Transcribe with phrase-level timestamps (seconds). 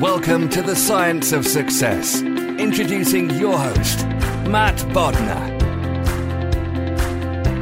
[0.00, 2.20] Welcome to the Science of Success.
[2.20, 4.06] Introducing your host,
[4.46, 5.56] Matt Bodnar.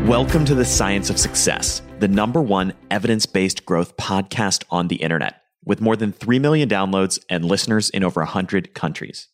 [0.04, 4.96] Welcome to the Science of Success, the number one evidence based growth podcast on the
[4.96, 9.28] internet, with more than 3 million downloads and listeners in over 100 countries.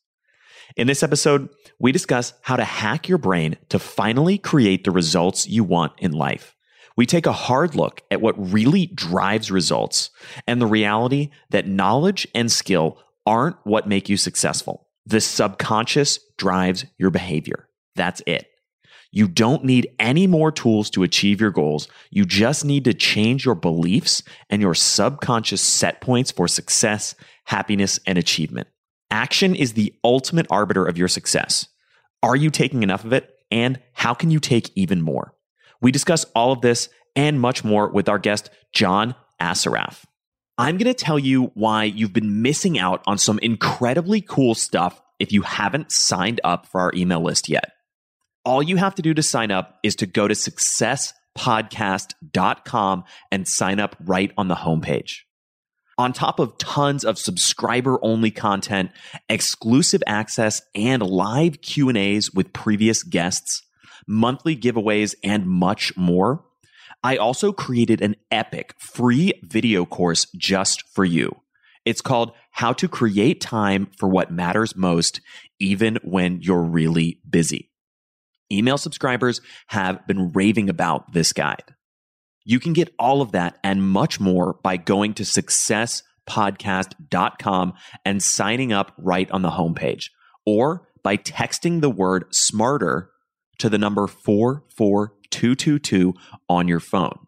[0.77, 5.49] In this episode, we discuss how to hack your brain to finally create the results
[5.49, 6.55] you want in life.
[6.97, 10.11] We take a hard look at what really drives results
[10.47, 14.87] and the reality that knowledge and skill aren't what make you successful.
[15.07, 17.69] The subconscious drives your behavior.
[17.97, 18.47] That's it.
[19.13, 21.89] You don't need any more tools to achieve your goals.
[22.11, 27.99] You just need to change your beliefs and your subconscious set points for success, happiness,
[28.07, 28.69] and achievement.
[29.11, 31.67] Action is the ultimate arbiter of your success.
[32.23, 33.31] Are you taking enough of it?
[33.51, 35.35] And how can you take even more?
[35.81, 40.05] We discuss all of this and much more with our guest, John Assaraf.
[40.59, 45.01] I'm going to tell you why you've been missing out on some incredibly cool stuff
[45.19, 47.73] if you haven't signed up for our email list yet.
[48.45, 53.81] All you have to do to sign up is to go to successpodcast.com and sign
[53.81, 55.21] up right on the homepage.
[55.99, 58.91] On top of tons of subscriber only content,
[59.29, 63.63] exclusive access and live Q&As with previous guests,
[64.07, 66.45] monthly giveaways and much more,
[67.03, 71.41] I also created an epic free video course just for you.
[71.85, 75.21] It's called How to Create Time for What Matters Most,
[75.59, 77.73] even when you're really busy.
[78.53, 81.75] Email subscribers have been raving about this guide.
[82.45, 87.73] You can get all of that and much more by going to successpodcast.com
[88.05, 90.07] and signing up right on the homepage,
[90.45, 93.10] or by texting the word smarter
[93.61, 96.15] to the number 44222
[96.49, 97.19] on your phone.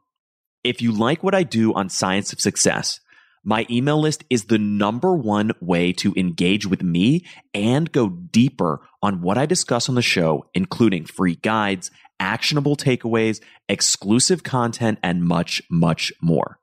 [0.64, 3.00] If you like what I do on Science of Success,
[3.44, 8.86] my email list is the number one way to engage with me and go deeper
[9.02, 11.90] on what I discuss on the show, including free guides,
[12.20, 16.60] actionable takeaways, exclusive content, and much, much more.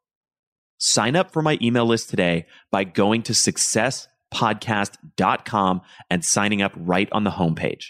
[0.78, 7.09] Sign up for my email list today by going to successpodcast.com and signing up right
[7.12, 7.88] on the homepage.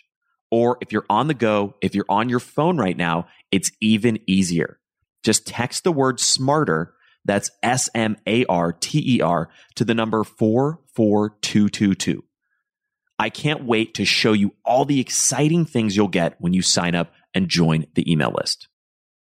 [0.51, 4.19] Or if you're on the go, if you're on your phone right now, it's even
[4.27, 4.79] easier.
[5.23, 6.93] Just text the word smarter,
[7.25, 12.23] that's S M A R T E R, to the number 44222.
[13.19, 16.95] I can't wait to show you all the exciting things you'll get when you sign
[16.95, 18.69] up and join the email list.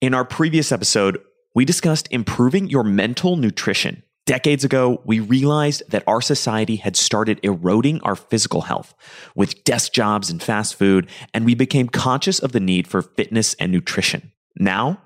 [0.01, 1.17] In our previous episode,
[1.55, 4.03] we discussed improving your mental nutrition.
[4.27, 8.93] Decades ago, we realized that our society had started eroding our physical health
[9.35, 13.55] with desk jobs and fast food, and we became conscious of the need for fitness
[13.55, 14.31] and nutrition.
[14.55, 15.01] Now,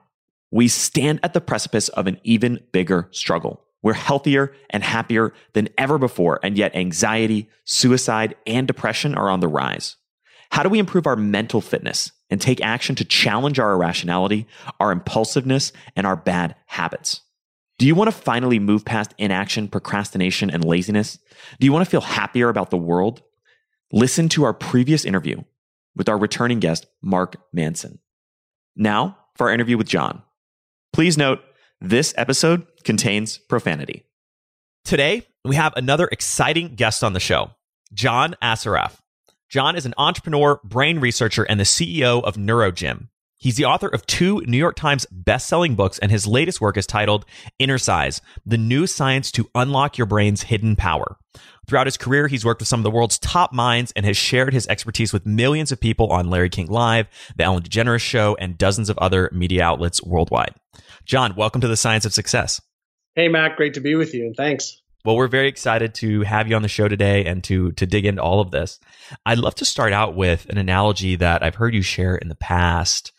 [0.52, 3.66] we stand at the precipice of an even bigger struggle.
[3.82, 9.40] We're healthier and happier than ever before, and yet anxiety, suicide, and depression are on
[9.40, 9.96] the rise.
[10.52, 14.48] How do we improve our mental fitness and take action to challenge our irrationality,
[14.80, 17.22] our impulsiveness, and our bad habits?
[17.78, 21.20] Do you want to finally move past inaction, procrastination, and laziness?
[21.60, 23.22] Do you want to feel happier about the world?
[23.92, 25.44] Listen to our previous interview
[25.96, 28.00] with our returning guest, Mark Manson.
[28.76, 30.22] Now, for our interview with John.
[30.94, 31.42] Please note,
[31.82, 34.06] this episode contains profanity.
[34.86, 37.52] Today, we have another exciting guest on the show,
[37.94, 38.96] John Assaraf.
[39.50, 43.10] John is an entrepreneur, brain researcher, and the CEO of NeuroGym.
[43.38, 46.88] He's the author of two New York Times best-selling books, and his latest work is
[46.88, 47.26] titled
[47.60, 51.18] Innercise: The New Science to Unlock Your Brain's Hidden Power.
[51.68, 54.54] Throughout his career, he's worked with some of the world's top minds and has shared
[54.54, 58.58] his expertise with millions of people on Larry King Live, The Ellen DeGeneres Show, and
[58.58, 60.54] dozens of other media outlets worldwide.
[61.06, 62.62] John, welcome to the Science of Success.
[63.16, 64.82] Hey, Matt, great to be with you, and thanks.
[65.04, 68.06] Well, we're very excited to have you on the show today and to to dig
[68.06, 68.80] into all of this.
[69.26, 72.36] I'd love to start out with an analogy that I've heard you share in the
[72.36, 73.12] past,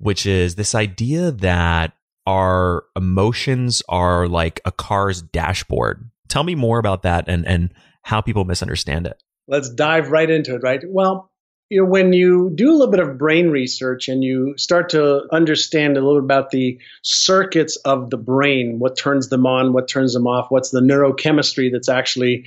[0.00, 1.92] which is this idea that
[2.26, 6.10] our emotions are like a car's dashboard.
[6.28, 9.22] Tell me more about that and and how people misunderstand it.
[9.46, 10.80] Let's dive right into it, right?
[10.86, 11.30] Well,
[11.70, 15.22] you know, when you do a little bit of brain research and you start to
[15.32, 19.86] understand a little bit about the circuits of the brain, what turns them on, what
[19.86, 22.46] turns them off, what's the neurochemistry that's actually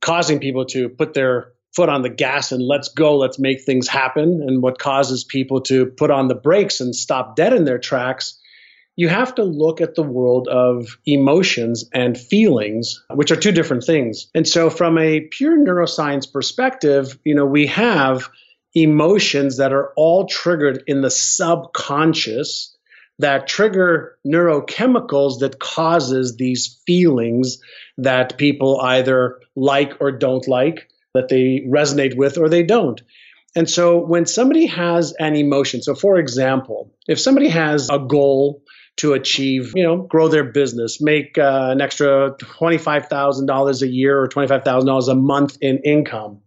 [0.00, 3.88] causing people to put their foot on the gas and let's go, let's make things
[3.88, 7.78] happen, and what causes people to put on the brakes and stop dead in their
[7.78, 8.38] tracks,
[8.96, 13.82] you have to look at the world of emotions and feelings, which are two different
[13.82, 14.28] things.
[14.34, 18.30] And so, from a pure neuroscience perspective, you know, we have
[18.74, 22.76] emotions that are all triggered in the subconscious
[23.20, 27.58] that trigger neurochemicals that causes these feelings
[27.98, 33.02] that people either like or don't like that they resonate with or they don't
[33.56, 38.62] and so when somebody has an emotion so for example if somebody has a goal
[38.96, 44.28] to achieve, you know, grow their business, make uh, an extra $25,000 a year or
[44.28, 46.40] $25,000 a month in income.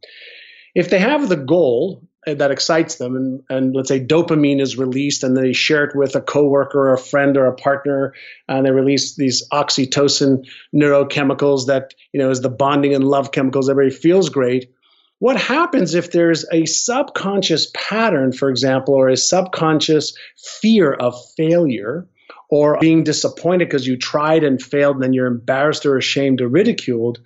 [0.74, 3.16] If they have the goal that excites them.
[3.16, 6.94] And, and let's say dopamine is released and they share it with a coworker or
[6.94, 8.14] a friend or a partner
[8.48, 10.46] and they release these oxytocin
[10.76, 13.70] neurochemicals that you know is the bonding and love chemicals.
[13.70, 14.74] Everybody feels great.
[15.20, 20.16] What happens if there's a subconscious pattern for example or a subconscious
[20.62, 22.08] fear of failure
[22.50, 26.48] or being disappointed because you tried and failed and then you're embarrassed or ashamed or
[26.48, 27.20] ridiculed?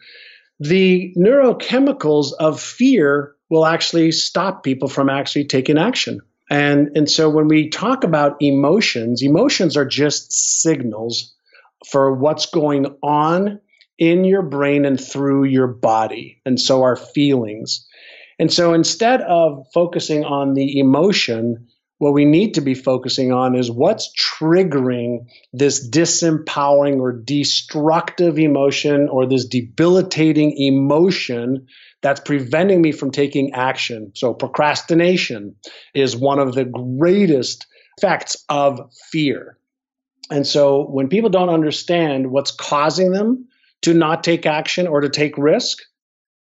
[0.59, 6.21] The neurochemicals of fear will actually stop people from actually taking action.
[6.49, 11.35] And, and so when we talk about emotions, emotions are just signals
[11.89, 13.59] for what's going on
[13.99, 16.41] in your brain and through your body.
[16.45, 17.85] And so are feelings.
[18.39, 21.67] And so instead of focusing on the emotion,
[21.97, 29.07] what we need to be focusing on is what's triggering this disempowering or destructive emotion
[29.09, 31.67] or this debilitating emotion
[32.01, 34.11] that's preventing me from taking action.
[34.15, 35.55] So, procrastination
[35.93, 37.65] is one of the greatest
[37.97, 38.79] effects of
[39.11, 39.57] fear.
[40.29, 43.47] And so, when people don't understand what's causing them
[43.83, 45.79] to not take action or to take risk,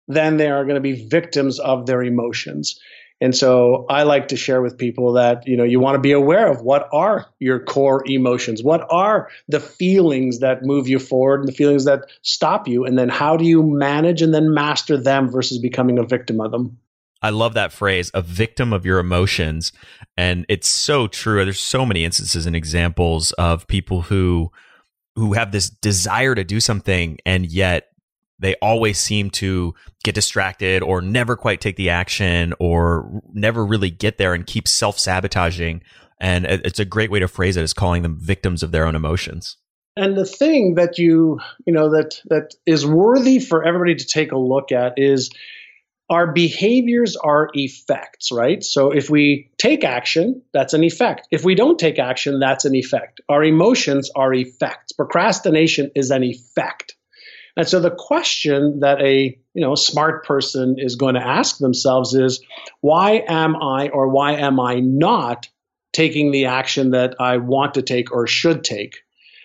[0.08, 2.78] then they are going to be victims of their emotions.
[3.24, 6.12] And so I like to share with people that, you know, you want to be
[6.12, 8.62] aware of what are your core emotions?
[8.62, 12.84] What are the feelings that move you forward and the feelings that stop you?
[12.84, 16.50] And then how do you manage and then master them versus becoming a victim of
[16.50, 16.76] them?
[17.22, 19.72] I love that phrase, a victim of your emotions.
[20.18, 21.42] And it's so true.
[21.44, 24.52] There's so many instances and examples of people who
[25.16, 27.93] who have this desire to do something and yet
[28.38, 33.90] they always seem to get distracted or never quite take the action or never really
[33.90, 35.82] get there and keep self sabotaging.
[36.20, 38.94] And it's a great way to phrase it is calling them victims of their own
[38.94, 39.56] emotions.
[39.96, 44.32] And the thing that you, you know, that that is worthy for everybody to take
[44.32, 45.30] a look at is
[46.10, 48.62] our behaviors are effects, right?
[48.62, 51.28] So if we take action, that's an effect.
[51.30, 53.20] If we don't take action, that's an effect.
[53.28, 54.92] Our emotions are effects.
[54.92, 56.96] Procrastination is an effect.
[57.56, 62.14] And so the question that a you know smart person is going to ask themselves
[62.14, 62.42] is
[62.80, 65.48] why am I or why am I not
[65.92, 68.96] taking the action that I want to take or should take?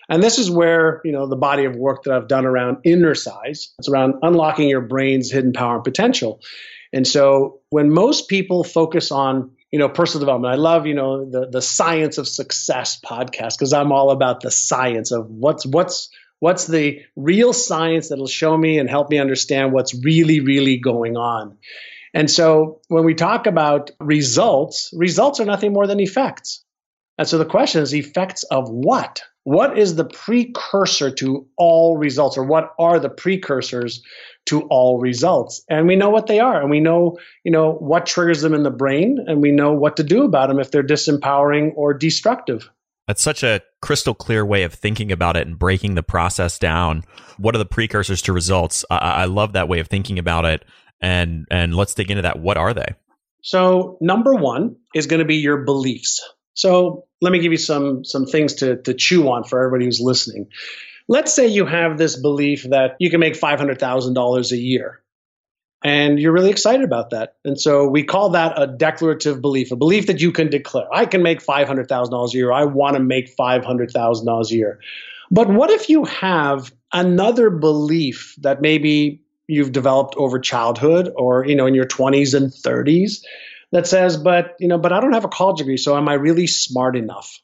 [0.08, 3.68] And this is where, you know, the body of work that I've done around Innercise.
[3.78, 6.40] it's around unlocking your brain's hidden power and potential.
[6.92, 11.30] And so when most people focus on you know personal development i love you know
[11.30, 16.08] the the science of success podcast because i'm all about the science of what's what's
[16.40, 21.16] What's the real science that'll show me and help me understand what's really, really going
[21.16, 21.58] on?
[22.12, 26.64] And so when we talk about results, results are nothing more than effects.
[27.18, 29.22] And so the question is effects of what?
[29.44, 34.02] What is the precursor to all results, or what are the precursors
[34.46, 35.62] to all results?
[35.68, 38.62] And we know what they are, and we know, you know, what triggers them in
[38.62, 42.70] the brain, and we know what to do about them if they're disempowering or destructive.
[43.10, 47.02] That's such a crystal clear way of thinking about it and breaking the process down.
[47.38, 48.84] What are the precursors to results?
[48.88, 50.64] I, I love that way of thinking about it.
[51.00, 52.38] And and let's dig into that.
[52.38, 52.94] What are they?
[53.42, 56.22] So number one is going to be your beliefs.
[56.54, 60.00] So let me give you some some things to to chew on for everybody who's
[60.00, 60.46] listening.
[61.08, 64.56] Let's say you have this belief that you can make five hundred thousand dollars a
[64.56, 64.99] year
[65.82, 67.36] and you're really excited about that.
[67.44, 70.86] And so we call that a declarative belief, a belief that you can declare.
[70.92, 72.52] I can make $500,000 a year.
[72.52, 74.80] I want to make $500,000 a year.
[75.30, 81.56] But what if you have another belief that maybe you've developed over childhood or you
[81.56, 83.22] know in your 20s and 30s
[83.72, 86.14] that says but you know but I don't have a college degree so am I
[86.14, 87.40] really smart enough?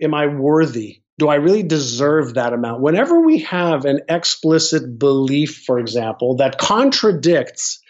[0.00, 1.02] Am I worthy?
[1.18, 2.82] Do I really deserve that amount?
[2.82, 7.80] Whenever we have an explicit belief, for example, that contradicts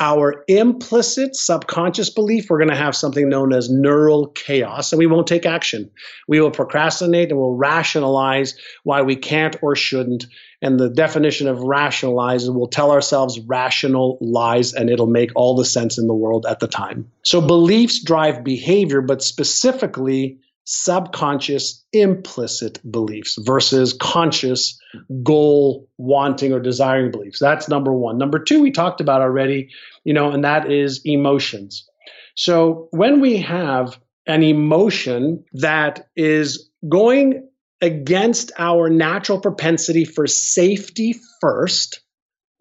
[0.00, 5.06] our implicit subconscious belief, we're going to have something known as neural chaos, and we
[5.06, 5.88] won't take action.
[6.26, 10.26] We will procrastinate and we'll rationalize why we can't or shouldn't.
[10.60, 15.54] And the definition of rationalize is we'll tell ourselves rational lies, and it'll make all
[15.54, 17.10] the sense in the world at the time.
[17.22, 24.78] So beliefs drive behavior, but specifically, subconscious implicit beliefs versus conscious
[25.22, 27.38] goal wanting or desiring beliefs.
[27.38, 29.70] That's number 1 number 2 we talked about already
[30.04, 31.88] you know and that is emotions.
[32.34, 37.48] So when we have an emotion that is going
[37.80, 42.00] against our natural propensity for safety first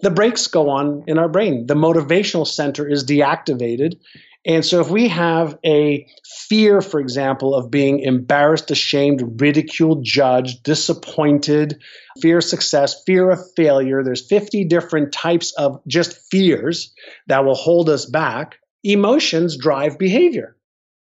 [0.03, 1.65] the brakes go on in our brain.
[1.65, 3.95] The motivational center is deactivated
[4.45, 6.05] and so, if we have a
[6.49, 11.81] fear, for example, of being embarrassed, ashamed, ridiculed, judged, disappointed,
[12.21, 16.93] fear of success, fear of failure, there's 50 different types of just fears
[17.27, 18.59] that will hold us back.
[18.83, 20.57] Emotions drive behavior.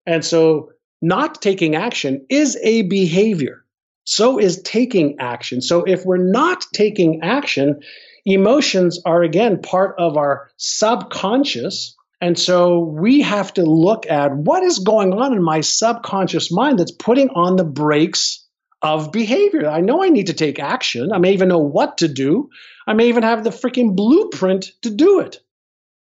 [0.07, 0.71] And so,
[1.02, 3.64] not taking action is a behavior.
[4.05, 5.61] So is taking action.
[5.61, 7.81] So, if we're not taking action,
[8.25, 14.62] emotions are again part of our subconscious and so we have to look at what
[14.62, 18.44] is going on in my subconscious mind that's putting on the brakes
[18.80, 19.68] of behavior.
[19.68, 21.12] I know I need to take action.
[21.12, 22.50] I may even know what to do.
[22.87, 25.40] I may even have the freaking blueprint to do it.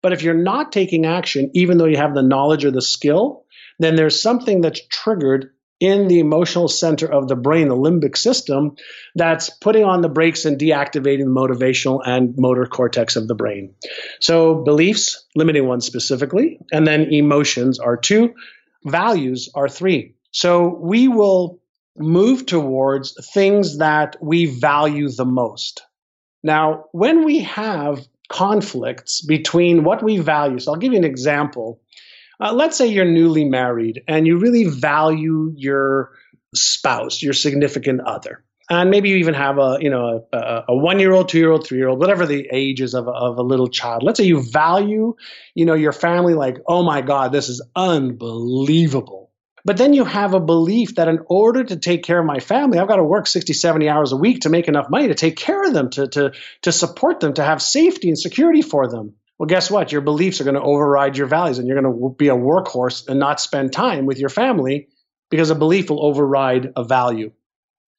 [0.03, 3.45] But if you're not taking action, even though you have the knowledge or the skill,
[3.79, 5.51] then there's something that's triggered
[5.85, 8.77] in the emotional center of the brain, the limbic system,
[9.15, 13.75] that's putting on the brakes and deactivating the motivational and motor cortex of the brain.
[14.21, 18.35] So, beliefs, limiting ones specifically, and then emotions are two,
[18.85, 20.15] values are three.
[20.31, 21.61] So, we will
[21.97, 25.83] move towards things that we value the most.
[26.43, 31.81] Now, when we have conflicts between what we value, so I'll give you an example.
[32.41, 36.13] Uh, let's say you're newly married and you really value your
[36.55, 38.45] spouse, your significant other.
[38.71, 42.49] And maybe you even have a, you know, a, a one-year-old, two-year-old, three-year-old, whatever the
[42.51, 44.03] age is of, of a little child.
[44.03, 45.17] Let's say you value,
[45.55, 49.31] you know, your family like, oh my God, this is unbelievable.
[49.67, 52.79] But then you have a belief that in order to take care of my family,
[52.79, 55.37] I've got to work 60, 70 hours a week to make enough money to take
[55.37, 59.15] care of them, to, to, to support them, to have safety and security for them.
[59.39, 59.91] Well, guess what?
[59.91, 63.09] Your beliefs are going to override your values, and you're going to be a workhorse
[63.09, 64.89] and not spend time with your family
[65.31, 67.33] because a belief will override a value.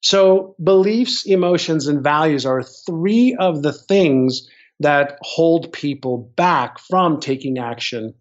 [0.02, 4.48] So, beliefs, emotions, and values are three of the things
[4.80, 8.14] that hold people back from taking action.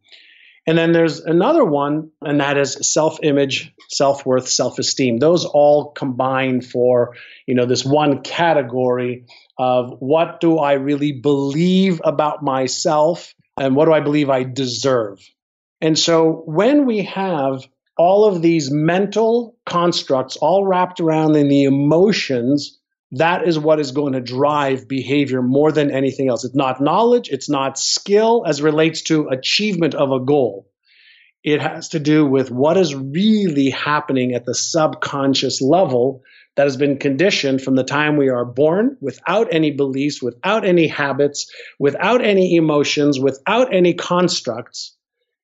[0.68, 5.18] And then there's another one, and that is self-image, self-worth, self-esteem.
[5.20, 9.26] Those all combine for, you know, this one category
[9.58, 15.20] of what do I really believe about myself and what do I believe I deserve.
[15.82, 17.64] And so when we have
[17.98, 22.80] all of these mental constructs all wrapped around in the emotions
[23.12, 26.44] that is what is going to drive behavior more than anything else.
[26.44, 30.68] It's not knowledge, it's not skill as relates to achievement of a goal.
[31.44, 36.24] It has to do with what is really happening at the subconscious level
[36.56, 40.88] that has been conditioned from the time we are born without any beliefs, without any
[40.88, 44.96] habits, without any emotions, without any constructs.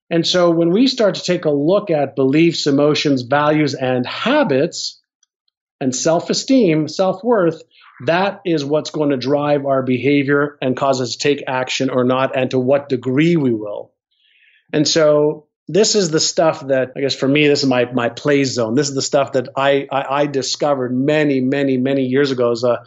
[0.10, 5.02] And so when we start to take a look at beliefs, emotions, values, and habits,
[5.80, 7.62] and self esteem, self worth,
[8.06, 12.04] that is what's going to drive our behavior and cause us to take action or
[12.04, 13.94] not, and to what degree we will.
[14.74, 18.10] And so, this is the stuff that I guess for me, this is my my
[18.10, 18.76] play zone.
[18.76, 22.64] This is the stuff that I I, I discovered many, many, many years ago as
[22.64, 22.84] a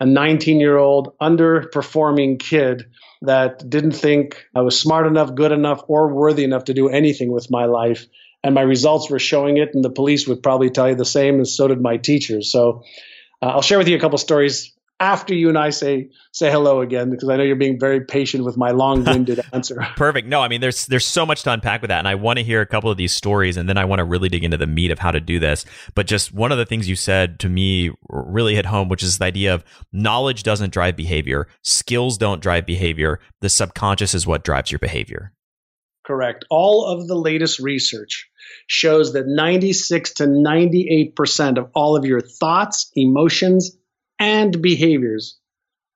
[0.00, 2.86] a 19 year old underperforming kid
[3.22, 7.30] that didn't think I was smart enough, good enough, or worthy enough to do anything
[7.30, 8.06] with my life.
[8.44, 11.36] and my results were showing it, and the police would probably tell you the same,
[11.36, 12.50] and so did my teachers.
[12.50, 12.82] So
[13.40, 16.80] uh, I'll share with you a couple stories after you and I say say hello
[16.80, 19.84] again because I know you're being very patient with my long-winded answer.
[19.96, 20.28] Perfect.
[20.28, 22.44] No, I mean there's there's so much to unpack with that and I want to
[22.44, 24.66] hear a couple of these stories and then I want to really dig into the
[24.68, 25.64] meat of how to do this.
[25.96, 29.18] But just one of the things you said to me really hit home which is
[29.18, 34.44] the idea of knowledge doesn't drive behavior, skills don't drive behavior, the subconscious is what
[34.44, 35.32] drives your behavior.
[36.06, 36.44] Correct.
[36.48, 38.28] All of the latest research
[38.68, 43.76] shows that 96 to 98% of all of your thoughts, emotions,
[44.22, 45.36] and behaviors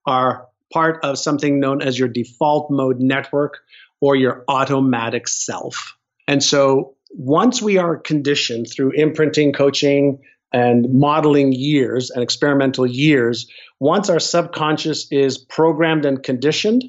[0.04, 3.58] are part of something known as your default mode network
[4.00, 5.96] or your automatic self.
[6.26, 10.18] And so once we are conditioned through imprinting, coaching,
[10.52, 16.82] and modeling years and experimental years, once our subconscious is programmed and conditioned,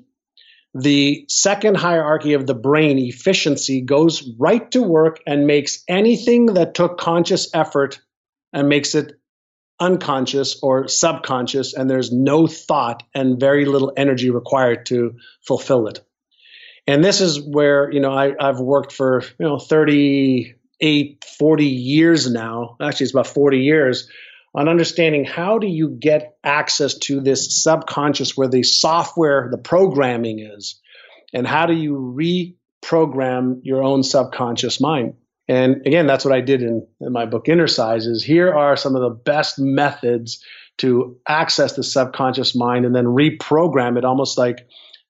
[0.73, 6.73] the second hierarchy of the brain, efficiency, goes right to work and makes anything that
[6.73, 7.99] took conscious effort
[8.53, 9.13] and makes it
[9.79, 15.99] unconscious or subconscious, and there's no thought and very little energy required to fulfill it.
[16.87, 22.31] And this is where, you know, I, I've worked for, you know, 38, 40 years
[22.31, 22.77] now.
[22.81, 24.09] Actually, it's about 40 years
[24.55, 30.39] on understanding how do you get access to this subconscious where the software, the programming
[30.39, 30.79] is,
[31.33, 35.15] and how do you reprogram your own subconscious mind.
[35.47, 38.21] And again, that's what I did in, in my book, Innercises.
[38.21, 40.43] Here are some of the best methods
[40.79, 44.67] to access the subconscious mind and then reprogram it almost like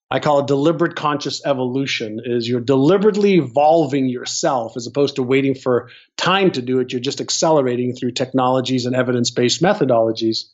[0.09, 5.53] I call it deliberate conscious evolution is you're deliberately evolving yourself as opposed to waiting
[5.53, 6.93] for time to do it.
[6.93, 10.45] You're just accelerating through technologies and evidence-based methodologies.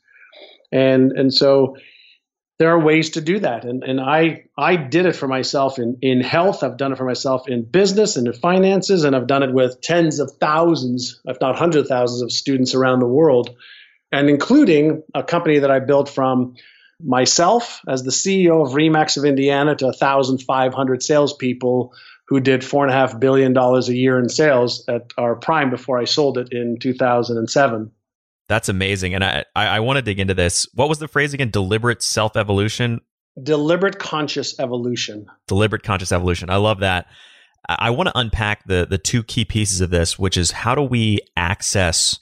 [0.72, 1.76] And and so
[2.58, 3.64] there are ways to do that.
[3.64, 6.62] And, and I, I did it for myself in, in health.
[6.62, 9.04] I've done it for myself in business and in finances.
[9.04, 12.74] And I've done it with tens of thousands, if not hundreds of thousands of students
[12.74, 13.56] around the world,
[14.12, 16.54] and including a company that I built from
[17.02, 21.92] myself as the CEO of RE/MAX of Indiana to 1,500 salespeople
[22.26, 26.52] who did $4.5 billion a year in sales at our prime before I sold it
[26.52, 27.90] in 2007.
[28.48, 29.14] That's amazing.
[29.14, 30.66] And I, I, I want to dig into this.
[30.74, 31.50] What was the phrase again?
[31.50, 33.00] Deliberate self evolution?
[33.42, 35.26] Deliberate conscious evolution.
[35.48, 36.50] Deliberate conscious evolution.
[36.50, 37.06] I love that.
[37.68, 40.82] I want to unpack the the two key pieces of this, which is how do
[40.82, 42.18] we access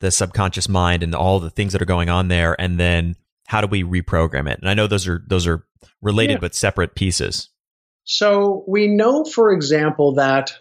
[0.00, 3.60] the subconscious mind and all the things that are going on there, and then how
[3.60, 4.58] do we reprogram it?
[4.60, 5.66] And I know those are those are
[6.00, 6.40] related yeah.
[6.40, 7.50] but separate pieces.
[8.04, 10.52] So we know, for example, that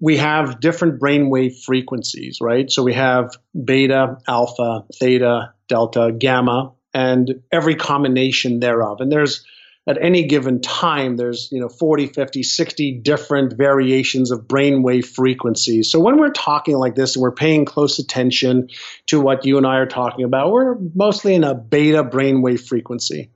[0.00, 2.70] we have different brainwave frequencies, right?
[2.70, 9.00] So we have beta, alpha, theta, delta, gamma, and every combination thereof.
[9.00, 9.44] And there's
[9.88, 15.90] at any given time there's you know 40 50 60 different variations of brainwave frequencies
[15.90, 18.68] so when we're talking like this and we're paying close attention
[19.06, 23.30] to what you and i are talking about we're mostly in a beta brainwave frequency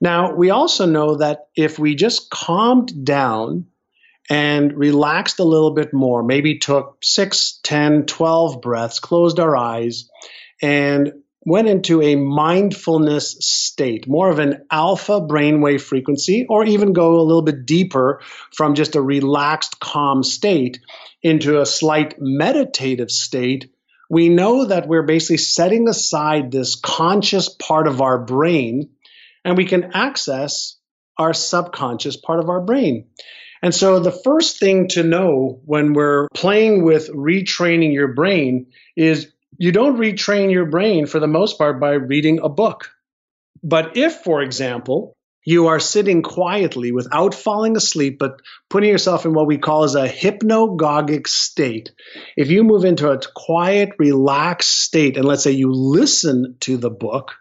[0.00, 3.66] now we also know that if we just calmed down
[4.30, 10.08] and relaxed a little bit more, maybe took 6, 10, 12 breaths, closed our eyes,
[10.60, 11.12] and
[11.44, 17.22] went into a mindfulness state, more of an alpha brainwave frequency, or even go a
[17.22, 18.20] little bit deeper
[18.54, 20.78] from just a relaxed, calm state
[21.22, 23.72] into a slight meditative state,
[24.10, 28.90] we know that we're basically setting aside this conscious part of our brain
[29.44, 30.76] and we can access
[31.16, 33.06] our subconscious part of our brain.
[33.62, 39.32] And so the first thing to know when we're playing with retraining your brain is
[39.56, 42.90] you don't retrain your brain for the most part by reading a book.
[43.62, 49.32] But if, for example, you are sitting quietly without falling asleep, but putting yourself in
[49.32, 51.92] what we call as a hypnagogic state.
[52.36, 56.90] If you move into a quiet, relaxed state, and let's say you listen to the
[56.90, 57.32] book,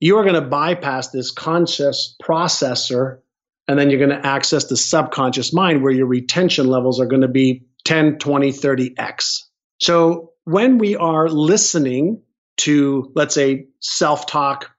[0.00, 3.20] you are going to bypass this conscious processor
[3.66, 7.22] and then you're going to access the subconscious mind where your retention levels are going
[7.22, 9.44] to be 10, 20, 30x.
[9.80, 12.22] So when we are listening
[12.58, 14.70] to, let's say, self talk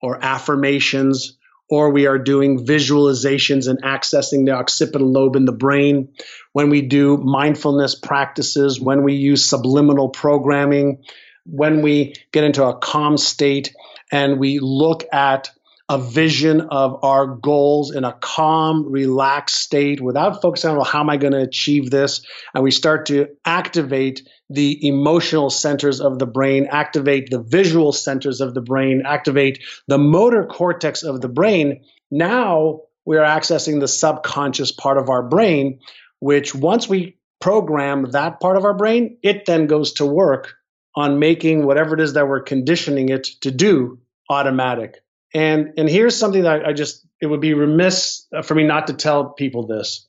[0.00, 1.38] or affirmations,
[1.70, 6.12] or we are doing visualizations and accessing the occipital lobe in the brain,
[6.52, 11.02] when we do mindfulness practices, when we use subliminal programming,
[11.46, 13.74] when we get into a calm state
[14.12, 15.50] and we look at
[15.88, 21.00] a vision of our goals in a calm, relaxed state without focusing on, well, how
[21.00, 22.24] am I going to achieve this?
[22.54, 28.40] And we start to activate the emotional centers of the brain, activate the visual centers
[28.40, 31.84] of the brain, activate the motor cortex of the brain.
[32.10, 35.80] Now we are accessing the subconscious part of our brain,
[36.18, 40.54] which once we program that part of our brain, it then goes to work
[40.96, 43.98] on making whatever it is that we're conditioning it to do
[44.30, 45.03] automatic.
[45.34, 48.92] And and here's something that I just it would be remiss for me not to
[48.92, 50.06] tell people this.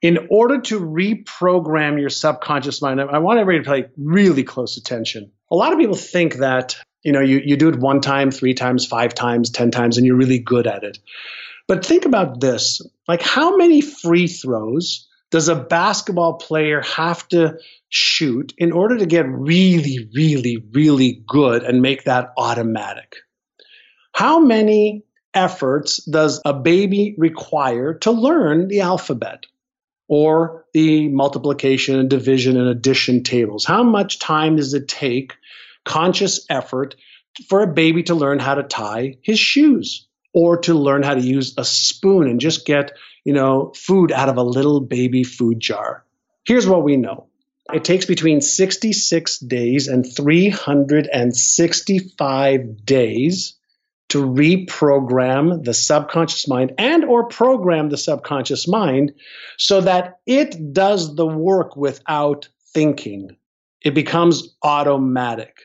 [0.00, 5.30] In order to reprogram your subconscious mind, I want everybody to pay really close attention.
[5.50, 8.54] A lot of people think that you know you, you do it one time, three
[8.54, 10.98] times, five times, ten times, and you're really good at it.
[11.68, 17.58] But think about this: like how many free throws does a basketball player have to
[17.88, 23.16] shoot in order to get really, really, really good and make that automatic?
[24.12, 29.46] How many efforts does a baby require to learn the alphabet
[30.06, 33.64] or the multiplication and division and addition tables?
[33.64, 35.32] How much time does it take,
[35.84, 36.94] conscious effort,
[37.48, 41.20] for a baby to learn how to tie his shoes or to learn how to
[41.20, 42.92] use a spoon and just get,
[43.24, 46.04] you know, food out of a little baby food jar?
[46.44, 47.28] Here's what we know.
[47.72, 53.54] It takes between 66 days and 365 days
[54.12, 59.10] to reprogram the subconscious mind and or program the subconscious mind
[59.56, 63.34] so that it does the work without thinking.
[63.80, 65.62] It becomes automatic.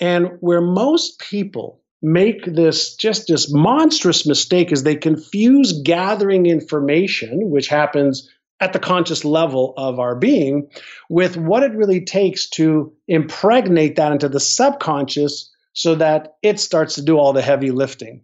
[0.00, 7.50] And where most people make this just this monstrous mistake is they confuse gathering information
[7.50, 8.28] which happens
[8.58, 10.68] at the conscious level of our being
[11.08, 16.96] with what it really takes to impregnate that into the subconscious so that it starts
[16.96, 18.22] to do all the heavy lifting.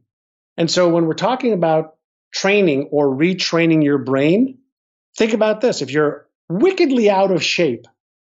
[0.57, 1.97] And so when we're talking about
[2.35, 4.59] training or retraining your brain,
[5.17, 5.83] think about this.
[5.83, 7.87] If you're wickedly out of shape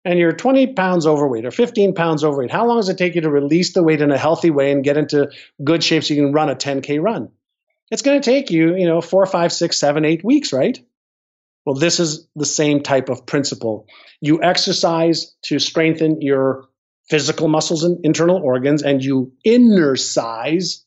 [0.04, 3.20] and you're 20 pounds overweight or 15 pounds overweight, how long does it take you
[3.22, 5.30] to release the weight in a healthy way and get into
[5.62, 7.30] good shape so you can run a 10K run?
[7.90, 10.80] It's going to take you, you know, four, five, six, seven, eight weeks, right?
[11.66, 13.86] Well, this is the same type of principle.
[14.20, 16.69] You exercise to strengthen your
[17.10, 20.84] physical muscles and internal organs, and you inner size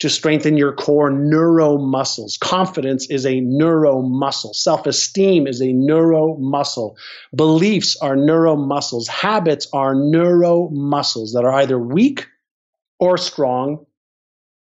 [0.00, 2.38] to strengthen your core neuromuscles.
[2.38, 4.54] Confidence is a neuromuscle.
[4.54, 6.96] Self esteem is a neuromuscle.
[7.34, 9.08] Beliefs are neuromuscles.
[9.08, 12.26] Habits are neuromuscles that are either weak
[12.98, 13.86] or strong,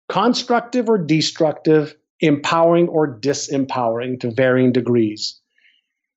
[0.09, 5.41] constructive or destructive, empowering or disempowering to varying degrees.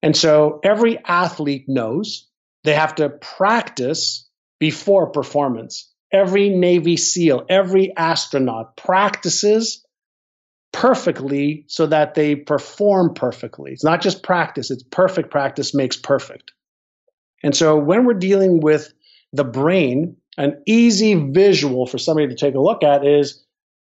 [0.02, 2.28] And so every athlete knows
[2.64, 4.28] they have to practice
[4.62, 5.92] before performance.
[6.14, 9.84] Every Navy SEAL, every astronaut practices
[10.72, 13.72] perfectly so that they perform perfectly.
[13.72, 16.52] It's not just practice, it's perfect practice makes perfect.
[17.42, 18.94] And so when we're dealing with
[19.34, 23.44] the brain, an easy visual for somebody to take a look at is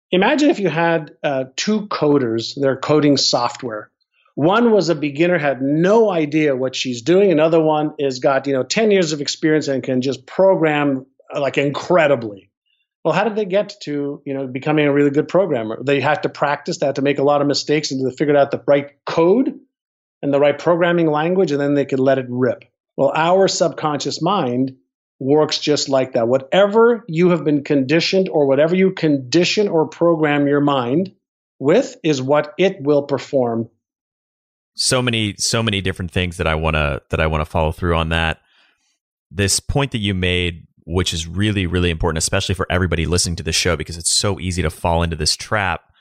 [0.09, 3.91] imagine if you had uh, two coders, they're coding software.
[4.35, 7.31] One was a beginner, had no idea what she's doing.
[7.31, 11.39] Another one is got, you know, 10 years of experience and can just program uh,
[11.39, 12.51] like incredibly.
[13.03, 15.81] Well, how did they get to, you know, becoming a really good programmer?
[15.81, 18.35] They had to practice, they had to make a lot of mistakes and they figured
[18.35, 19.57] out the right code
[20.21, 22.65] and the right programming language, and then they could let it rip.
[22.97, 24.75] Well, our subconscious mind
[25.19, 26.27] works just like that.
[26.27, 31.13] Whatever you have been conditioned or whatever you condition or program your mind
[31.59, 33.69] with is what it will perform
[34.75, 37.71] so many so many different things that I want to that I want to follow
[37.71, 38.39] through on that.
[39.31, 43.43] This point that you made which is really really important especially for everybody listening to
[43.43, 45.91] the show because it's so easy to fall into this trap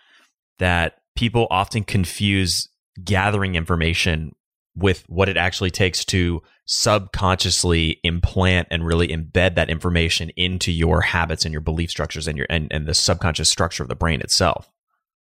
[0.58, 2.68] that people often confuse
[3.02, 4.34] gathering information
[4.76, 11.00] with what it actually takes to subconsciously implant and really embed that information into your
[11.00, 14.20] habits and your belief structures and your and, and the subconscious structure of the brain
[14.20, 14.70] itself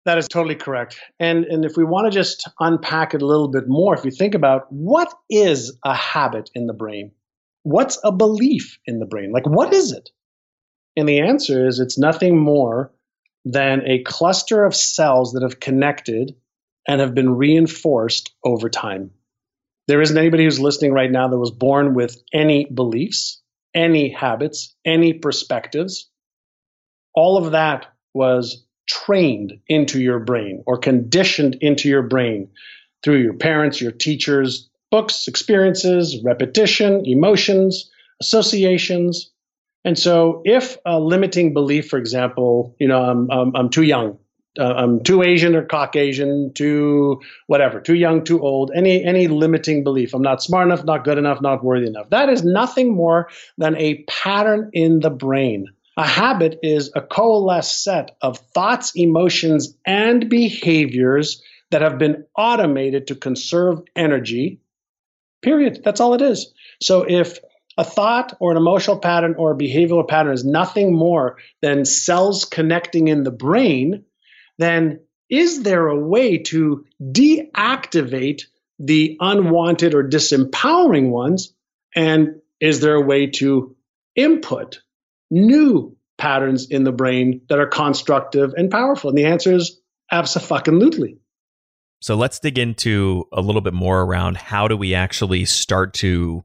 [0.06, 1.00] that is totally correct.
[1.20, 4.12] And, and if we want to just unpack it a little bit more, if you
[4.12, 7.12] think about what is a habit in the brain?
[7.64, 9.32] What's a belief in the brain?
[9.32, 10.10] Like, what is it?
[10.98, 12.92] And the answer is it's nothing more
[13.46, 16.36] than a cluster of cells that have connected
[16.88, 19.12] and have been reinforced over time.
[19.88, 23.42] There isn't anybody who's listening right now that was born with any beliefs,
[23.74, 26.10] any habits, any perspectives.
[27.16, 32.50] All of that was trained into your brain or conditioned into your brain
[33.04, 37.90] through your parents, your teachers, books, experiences, repetition, emotions,
[38.22, 39.32] associations.
[39.86, 44.18] And so, if a limiting belief, for example, you know, I'm, I'm, I'm too young,
[44.58, 49.84] uh, I'm too Asian or Caucasian, too whatever, too young, too old, any any limiting
[49.84, 52.10] belief, I'm not smart enough, not good enough, not worthy enough.
[52.12, 55.66] That is nothing more than a pattern in the brain
[55.98, 63.08] a habit is a coalesced set of thoughts, emotions, and behaviors that have been automated
[63.08, 64.60] to conserve energy
[65.44, 65.82] Period.
[65.84, 66.54] That's all it is.
[66.82, 67.38] So if
[67.78, 72.46] a thought or an emotional pattern or a behavioral pattern is nothing more than cells
[72.46, 74.06] connecting in the brain,
[74.58, 78.44] then is there a way to deactivate
[78.80, 81.54] the unwanted or disempowering ones?
[81.94, 83.76] And is there a way to
[84.16, 84.80] input
[85.34, 89.10] new patterns in the brain that are constructive and powerful?
[89.10, 89.80] And the answer is
[90.12, 91.18] absolutely.
[92.00, 96.44] So let's dig into a little bit more around how do we actually start to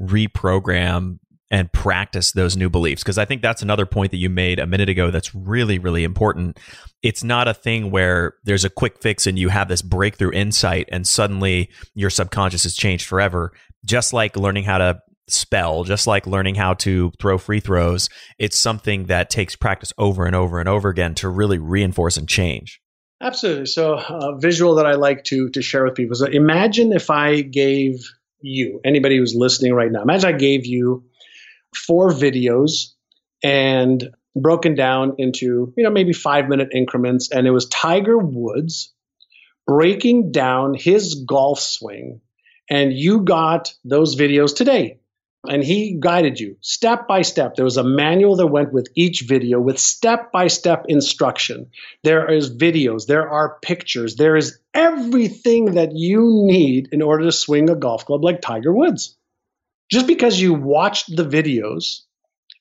[0.00, 1.18] reprogram
[1.50, 4.66] and practice those new beliefs because i think that's another point that you made a
[4.66, 6.58] minute ago that's really really important
[7.02, 10.88] it's not a thing where there's a quick fix and you have this breakthrough insight
[10.92, 13.52] and suddenly your subconscious has changed forever
[13.84, 14.98] just like learning how to
[15.32, 20.26] spell just like learning how to throw free throws it's something that takes practice over
[20.26, 22.80] and over and over again to really reinforce and change
[23.20, 27.10] absolutely so a visual that i like to to share with people is imagine if
[27.10, 28.00] i gave
[28.42, 31.04] you, anybody who's listening right now, imagine I gave you
[31.74, 32.92] four videos
[33.42, 37.30] and broken down into, you know, maybe five minute increments.
[37.30, 38.92] And it was Tiger Woods
[39.66, 42.20] breaking down his golf swing.
[42.68, 44.99] And you got those videos today
[45.48, 47.54] and he guided you step by step.
[47.54, 51.70] There was a manual that went with each video with step by step instruction.
[52.02, 57.32] There is videos, there are pictures, there is everything that you need in order to
[57.32, 59.16] swing a golf club like Tiger Woods.
[59.90, 62.02] Just because you watched the videos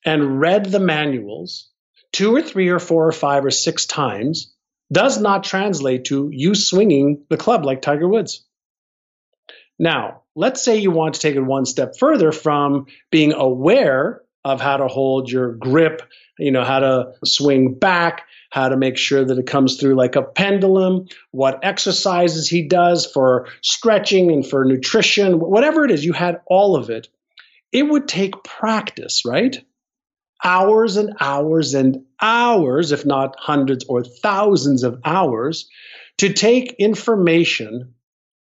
[0.05, 1.69] and read the manuals
[2.11, 4.53] two or three or four or five or six times
[4.91, 8.43] does not translate to you swinging the club like Tiger Woods.
[9.77, 14.61] Now, let's say you want to take it one step further from being aware of
[14.61, 16.01] how to hold your grip,
[16.37, 20.15] you know, how to swing back, how to make sure that it comes through like
[20.15, 26.13] a pendulum, what exercises he does for stretching and for nutrition, whatever it is, you
[26.13, 27.09] had all of it.
[27.73, 29.61] It would take practice, right?
[30.41, 35.67] Hours and hours and hours, if not hundreds or thousands of hours,
[36.19, 37.93] to take information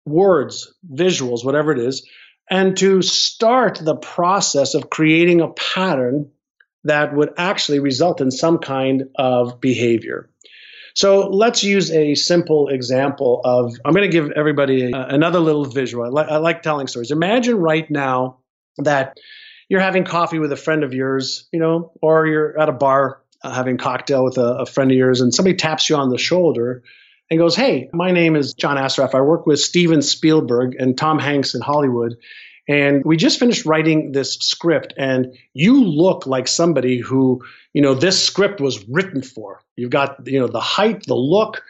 [0.05, 2.07] words, visuals, whatever it is,
[2.49, 6.29] and to start the process of creating a pattern
[6.83, 10.29] that would actually result in some kind of behavior.
[10.93, 15.65] So let's use a simple example of I'm going to give everybody a, another little
[15.65, 16.03] visual.
[16.03, 17.11] I, li- I like telling stories.
[17.11, 18.39] Imagine right now
[18.79, 19.17] that
[19.69, 23.21] you're having coffee with a friend of yours, you know, or you're at a bar
[23.43, 26.17] uh, having cocktail with a, a friend of yours, and somebody taps you on the
[26.17, 26.83] shoulder
[27.31, 29.15] and goes, Hey, my name is John Assaraf.
[29.15, 32.17] I work with Steven Spielberg and Tom Hanks in Hollywood.
[32.67, 37.41] And we just finished writing this script, and you look like somebody who,
[37.73, 39.61] you know, this script was written for.
[39.75, 41.63] You've got, you know, the height, the look.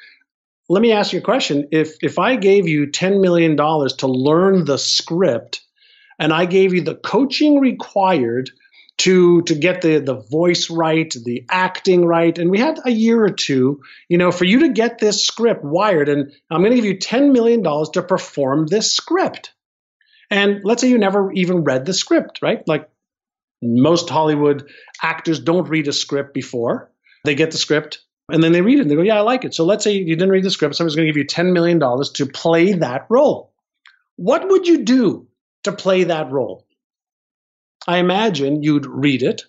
[0.67, 1.69] Let me ask you a question.
[1.71, 5.61] If if I gave you $10 million to learn the script,
[6.19, 8.51] and I gave you the coaching required
[9.01, 13.23] to to get the the voice right, the acting right, and we had a year
[13.23, 16.07] or two, you know, for you to get this script wired.
[16.07, 19.53] And I'm going to give you ten million dollars to perform this script.
[20.29, 22.65] And let's say you never even read the script, right?
[22.67, 22.89] Like
[23.61, 24.69] most Hollywood
[25.01, 26.91] actors don't read a script before
[27.25, 28.03] they get the script.
[28.29, 29.55] And then they read it and they go, Yeah, I like it.
[29.55, 30.75] So let's say you didn't read the script.
[30.75, 33.51] Somebody's going to give you $10 million to play that role.
[34.15, 35.27] What would you do
[35.63, 36.65] to play that role?
[37.87, 39.43] I imagine you'd read it,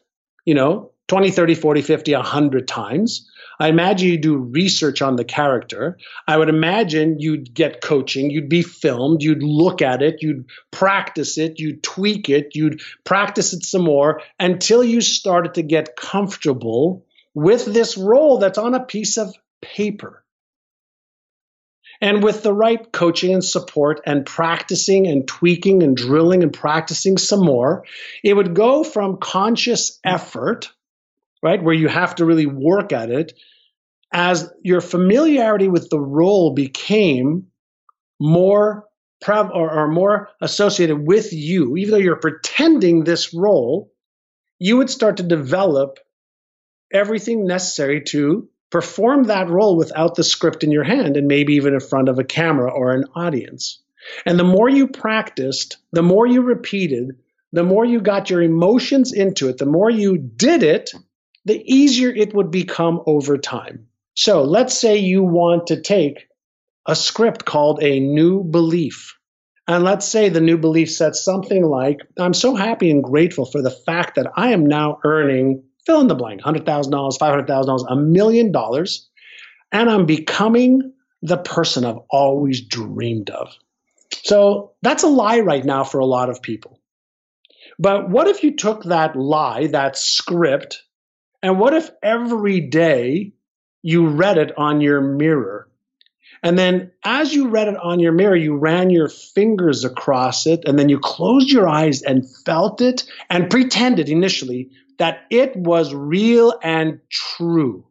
[0.45, 3.29] you know, 20, 30, 40, 50, 100 times.
[3.61, 5.99] I imagine you do research on the character.
[6.27, 11.38] I would imagine you'd get coaching, you'd be filmed, you'd look at it, you'd practice
[11.38, 17.05] it, you'd tweak it, you'd practice it some more until you started to get comfortable
[17.35, 20.22] with this role that's on a piece of paper.
[22.03, 27.17] And with the right coaching and support and practicing and tweaking and drilling and practicing
[27.17, 27.85] some more,
[28.25, 30.69] it would go from conscious effort,
[31.45, 33.35] right, where you have to really work at it,
[34.12, 37.47] as your familiarity with the role became
[38.19, 38.85] more
[39.29, 43.93] or, or more associated with you, even though you're pretending this role,
[44.59, 46.01] you would start to develop
[46.93, 51.75] everything necessary to perform that role without the script in your hand and maybe even
[51.75, 53.81] in front of a camera or an audience.
[54.27, 57.19] And the more you practiced, the more you repeated,
[57.53, 60.91] the more you got your emotions into it, the more you did it,
[61.45, 63.87] the easier it would become over time.
[64.15, 66.27] So let's say you want to take
[66.87, 69.17] a script called a new belief.
[69.69, 73.63] And let's say the new belief says something like, I'm so happy and grateful for
[73.63, 78.53] the fact that I am now earning fill in the blank $100,000, $500,000, a million
[78.53, 79.09] dollars,
[79.71, 80.92] and I'm becoming
[81.23, 83.57] the person I've always dreamed of.
[84.25, 86.79] So that's a lie right now for a lot of people.
[87.79, 90.83] But what if you took that lie, that script,
[91.42, 93.33] and what if every day
[93.83, 95.68] you read it on your mirror?
[96.42, 100.64] And then as you read it on your mirror, you ran your fingers across it,
[100.66, 104.71] and then you closed your eyes and felt it and pretended initially
[105.03, 107.85] that it was real and true.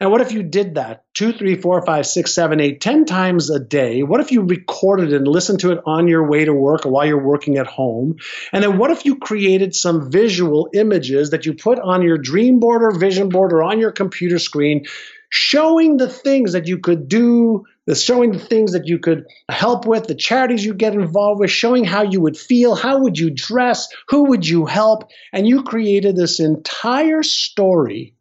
[0.00, 3.50] And what if you did that two, three, four, five, six, seven, eight, ten times
[3.50, 4.02] a day?
[4.02, 7.04] What if you recorded and listened to it on your way to work or while
[7.04, 8.16] you're working at home?
[8.54, 12.58] And then what if you created some visual images that you put on your dream
[12.58, 14.86] board or vision board or on your computer screen,
[15.28, 19.86] showing the things that you could do, the showing the things that you could help
[19.86, 23.30] with, the charities you get involved with, showing how you would feel, how would you
[23.30, 28.14] dress, who would you help, and you created this entire story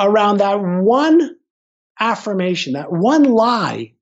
[0.00, 1.36] around that one
[2.00, 3.92] affirmation, that one lie.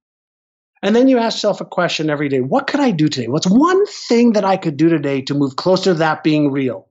[0.83, 3.29] And then you ask yourself a question every day what could I do today?
[3.29, 6.89] What's one thing that I could do today to move closer to that being real?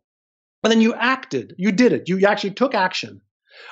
[0.63, 3.21] And then you acted, you did it, you actually took action.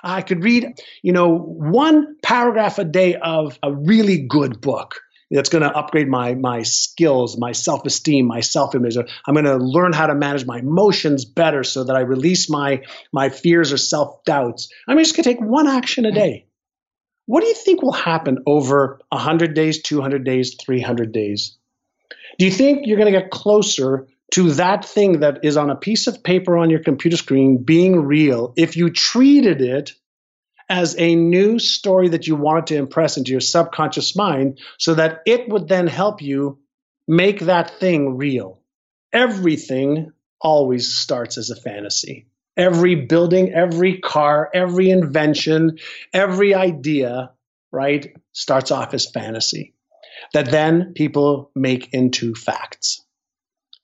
[0.04, 5.50] I could read, you know, one paragraph a day of a really good book that's
[5.50, 8.98] going to upgrade my my skills, my self-esteem, my self-image.
[8.98, 12.84] I'm going to learn how to manage my emotions better so that I release my
[13.12, 14.70] my fears or self-doubts.
[14.88, 16.48] I'm just going to take one action a day.
[17.26, 21.58] What do you think will happen over 100 days, 200 days, 300 days?
[22.40, 25.76] Do you think you're going to get closer to that thing that is on a
[25.76, 29.94] piece of paper on your computer screen being real if you treated it
[30.70, 35.22] as a new story that you wanted to impress into your subconscious mind so that
[35.26, 36.60] it would then help you
[37.08, 38.62] make that thing real.
[39.12, 42.28] Everything always starts as a fantasy.
[42.56, 45.80] Every building, every car, every invention,
[46.14, 47.32] every idea,
[47.72, 49.74] right, starts off as fantasy
[50.34, 53.04] that then people make into facts.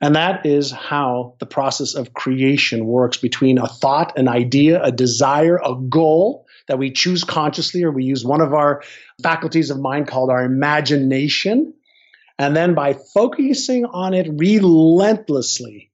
[0.02, 4.92] And that is how the process of creation works between a thought, an idea, a
[4.92, 8.84] desire, a goal, that we choose consciously or we use one of our
[9.22, 11.74] faculties of mind called our imagination.
[12.38, 15.92] And then by focusing on it relentlessly,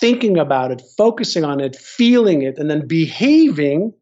[0.00, 3.94] thinking about it, focusing on it, feeling it, and then behaving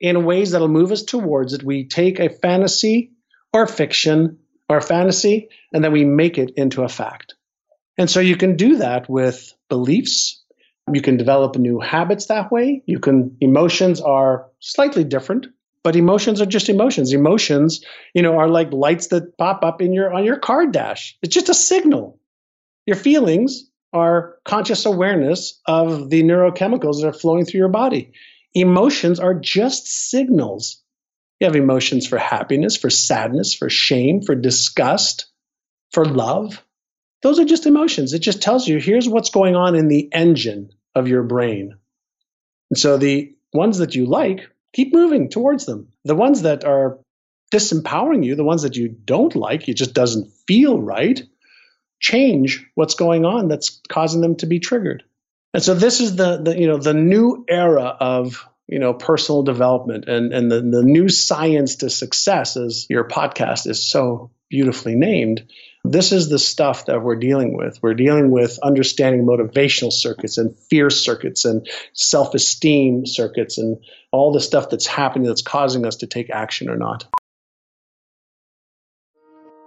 [0.00, 3.12] in ways that'll move us towards it, we take a fantasy
[3.52, 7.35] or fiction or fantasy and then we make it into a fact.
[7.98, 10.42] And so you can do that with beliefs,
[10.92, 12.82] you can develop new habits that way.
[12.86, 15.46] You can, emotions are slightly different,
[15.82, 17.12] but emotions are just emotions.
[17.12, 21.16] Emotions, you know, are like lights that pop up in your, on your car dash.
[21.22, 22.20] It's just a signal.
[22.86, 28.12] Your feelings are conscious awareness of the neurochemicals that are flowing through your body.
[28.54, 30.82] Emotions are just signals.
[31.40, 35.26] You have emotions for happiness, for sadness, for shame, for disgust,
[35.90, 36.62] for love.
[37.22, 38.12] Those are just emotions.
[38.12, 41.76] It just tells you here's what's going on in the engine of your brain.
[42.70, 45.88] And so the ones that you like, keep moving towards them.
[46.04, 46.98] The ones that are
[47.52, 51.22] disempowering you, the ones that you don't like, it just doesn't feel right,
[52.00, 55.04] change what's going on that's causing them to be triggered.
[55.54, 59.42] And so this is the, the you know the new era of you know personal
[59.42, 64.94] development and and the, the new science to success as your podcast is so beautifully
[64.94, 65.46] named
[65.92, 67.80] this is the stuff that we're dealing with.
[67.82, 73.78] We're dealing with understanding motivational circuits and fear circuits and self esteem circuits and
[74.10, 77.04] all the stuff that's happening that's causing us to take action or not.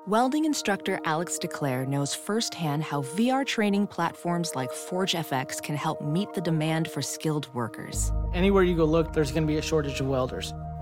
[0.07, 6.33] Welding instructor Alex DeClaire knows firsthand how VR training platforms like ForgeFX can help meet
[6.33, 8.11] the demand for skilled workers.
[8.33, 10.51] Anywhere you go look, there's going to be a shortage of welders.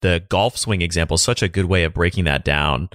[0.00, 2.88] the golf swing example is such a good way of breaking that down.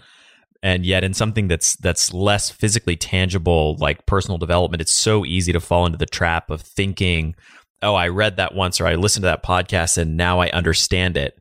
[0.63, 5.53] And yet in something that's that's less physically tangible like personal development it's so easy
[5.53, 7.35] to fall into the trap of thinking
[7.83, 11.17] oh i read that once or i listened to that podcast and now i understand
[11.17, 11.37] it.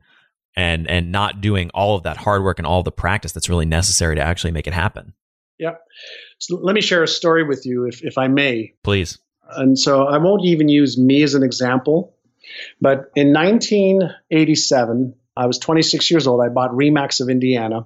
[0.57, 3.65] And and not doing all of that hard work and all the practice that's really
[3.65, 5.13] necessary to actually make it happen.
[5.57, 5.75] Yeah
[6.37, 8.73] so let me share a story with you if, if i may.
[8.83, 9.17] Please.
[9.49, 12.15] And so i won't even use me as an example
[12.79, 16.41] but in 1987 I was 26 years old.
[16.41, 17.85] I bought RE/MAX of Indiana.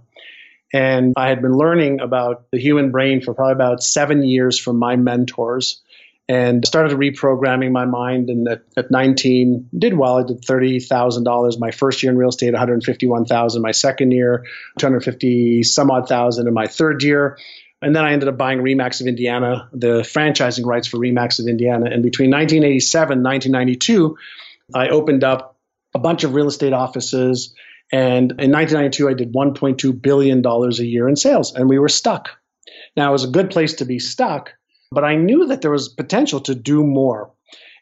[0.71, 4.77] And I had been learning about the human brain for probably about seven years from
[4.77, 5.81] my mentors
[6.27, 8.29] and started reprogramming my mind.
[8.29, 10.19] And at, at 19, did well.
[10.19, 14.45] I did $30,000 my first year in real estate, 151,000 my second year,
[14.77, 17.39] 250 some odd thousand in my third year.
[17.81, 21.47] And then I ended up buying RE/MAX of Indiana, the franchising rights for RE/MAX of
[21.47, 21.89] Indiana.
[21.89, 24.17] And between 1987 and 1992,
[24.75, 25.48] I opened up
[25.93, 27.53] a bunch of real estate offices.
[27.91, 32.29] And in 1992, I did $1.2 billion a year in sales, and we were stuck.
[32.95, 34.51] Now, it was a good place to be stuck,
[34.91, 37.31] but I knew that there was potential to do more.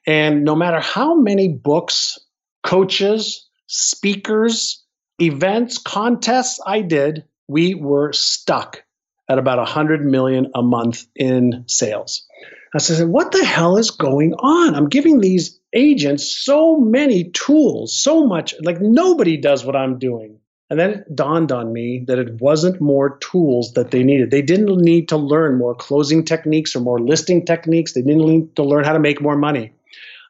[0.06, 2.18] And no matter how many books,
[2.64, 4.84] coaches, speakers,
[5.20, 8.84] events, contests I did, we were stuck
[9.30, 12.26] at about 100 million a month in sales.
[12.74, 14.76] I said, what the hell is going on?
[14.76, 20.40] I'm giving these agents so many tools, so much, like nobody does what I'm doing.
[20.70, 24.32] And then it dawned on me that it wasn't more tools that they needed.
[24.32, 27.94] They didn't need to learn more closing techniques or more listing techniques.
[27.94, 29.74] They didn't need to learn how to make more money.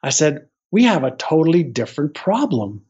[0.02, 2.82] I said, we have a totally different problem.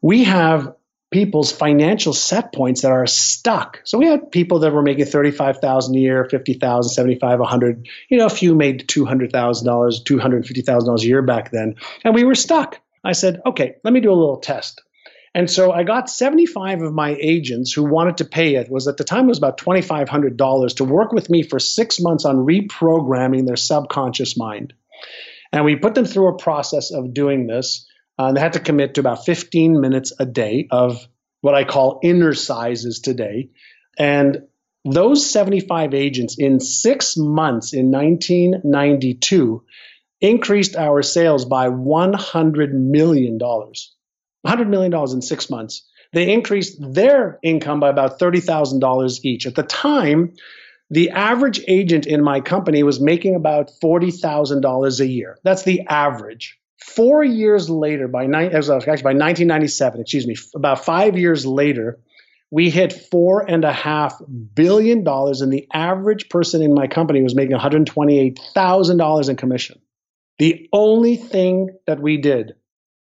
[0.00, 0.74] We have
[1.10, 3.80] people's financial set points that are stuck.
[3.84, 8.26] So we had people that were making 35,000 a year, 50,000, 75, 100, you know,
[8.26, 12.80] a few made $200,000, $250,000 a year back then, and we were stuck.
[13.04, 14.82] I said, "Okay, let me do a little test."
[15.34, 18.96] And so I got 75 of my agents who wanted to pay it was at
[18.96, 23.46] the time it was about $2500 to work with me for 6 months on reprogramming
[23.46, 24.72] their subconscious mind.
[25.52, 27.86] And we put them through a process of doing this
[28.18, 31.06] uh, they had to commit to about 15 minutes a day of
[31.40, 33.50] what I call Innercises today.
[33.98, 34.42] And
[34.84, 39.62] those 75 agents in six months in 1992
[40.20, 43.38] increased our sales by $100 million.
[43.38, 45.88] $100 million in six months.
[46.12, 49.46] They increased their income by about $30,000 each.
[49.46, 50.34] At the time,
[50.90, 55.38] the average agent in my company was making about $40,000 a year.
[55.44, 56.58] That's the average.
[56.78, 58.68] Four years later, by actually
[59.02, 61.98] by 1997, excuse me, about five years later,
[62.50, 64.20] we hit four and a half
[64.54, 69.80] billion dollars, and the average person in my company was making $128,000 in commission.
[70.38, 72.54] The only thing that we did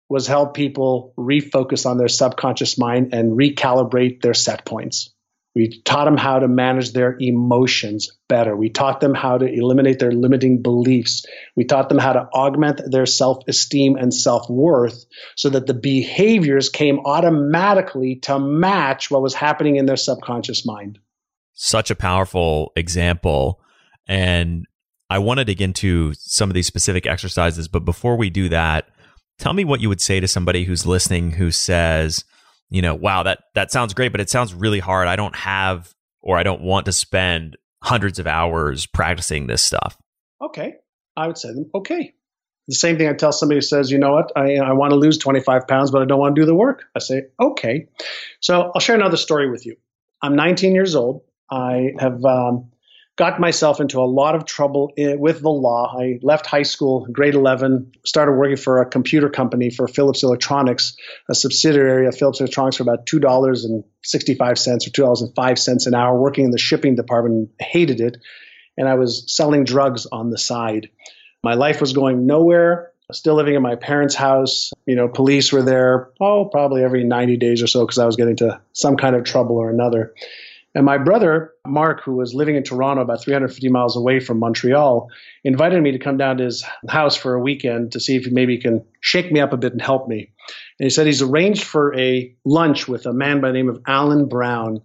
[0.09, 5.12] was help people refocus on their subconscious mind and recalibrate their set points.
[5.57, 8.54] We taught them how to manage their emotions better.
[8.54, 11.24] We taught them how to eliminate their limiting beliefs.
[11.57, 15.72] We taught them how to augment their self esteem and self worth so that the
[15.72, 20.98] behaviors came automatically to match what was happening in their subconscious mind.
[21.54, 23.59] Such a powerful example.
[24.07, 24.66] And
[25.09, 27.66] I want to dig into some of these specific exercises.
[27.66, 28.90] But before we do that,
[29.38, 32.26] tell me what you would say to somebody who's listening who says,
[32.71, 35.09] you know, wow, that that sounds great, but it sounds really hard.
[35.09, 39.97] I don't have or I don't want to spend hundreds of hours practicing this stuff.
[40.43, 40.75] Okay.
[41.17, 42.12] I would say them, okay.
[42.69, 44.97] The same thing I tell somebody who says, you know what, I, I want to
[44.97, 46.85] lose 25 pounds, but I don't want to do the work.
[46.97, 47.87] I say, okay.
[48.41, 49.77] So I'll share another story with you.
[50.21, 51.23] I'm 19 years old.
[51.49, 52.73] I have um,
[53.17, 55.97] got myself into a lot of trouble eh, with the law.
[55.99, 60.97] I left high school, grade 11, started working for a computer company for Philips Electronics,
[61.29, 63.83] a subsidiary of Philips Electronics for about $2.65
[64.41, 68.19] or $2.05 an hour, working in the shipping department, hated it.
[68.77, 70.91] And I was selling drugs on the side.
[71.43, 72.93] My life was going nowhere.
[73.12, 74.73] Still living in my parents' house.
[74.85, 78.17] You know, police were there, oh, probably every 90 days or so because I was
[78.17, 80.12] getting to some kind of trouble or another.
[80.77, 85.09] And my brother, Mark, who was living in Toronto, about 350 miles away from Montreal,
[85.43, 88.57] invited me to come down to his house for a weekend to see if maybe
[88.57, 90.35] he can shake me up a bit and help me.
[90.79, 93.81] And he said he's arranged for a lunch with a man by the name of
[93.87, 94.83] Alan Brown,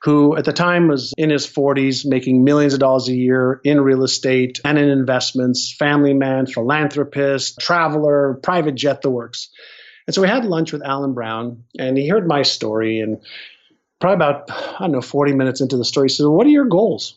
[0.00, 3.82] who at the time was in his 40s, making millions of dollars a year in
[3.82, 9.50] real estate and in investments, family man, philanthropist, traveler, private jet, the works.
[10.06, 13.18] And so we had lunch with Alan Brown, and he heard my story and
[14.00, 16.50] probably about, I don't know, 40 minutes into the story, he said, well, What are
[16.50, 17.16] your goals?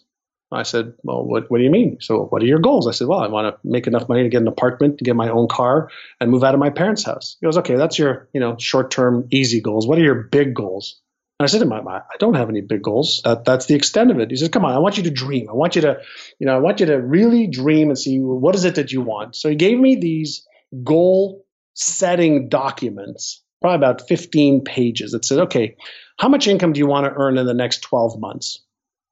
[0.51, 1.97] I said, Well, what, what do you mean?
[2.01, 2.87] So, what are your goals?
[2.87, 5.15] I said, Well, I want to make enough money to get an apartment, to get
[5.15, 7.37] my own car, and move out of my parents' house.
[7.39, 9.87] He goes, Okay, that's your you know short term, easy goals.
[9.87, 10.99] What are your big goals?
[11.39, 13.21] And I said to him, I don't have any big goals.
[13.23, 14.29] That, that's the extent of it.
[14.29, 15.49] He says, Come on, I want you to dream.
[15.49, 15.99] I want you to,
[16.37, 19.01] you know, I want you to really dream and see what is it that you
[19.01, 19.35] want.
[19.35, 20.45] So he gave me these
[20.83, 25.77] goal setting documents, probably about 15 pages that said, Okay,
[26.21, 28.59] how much income do you want to earn in the next 12 months?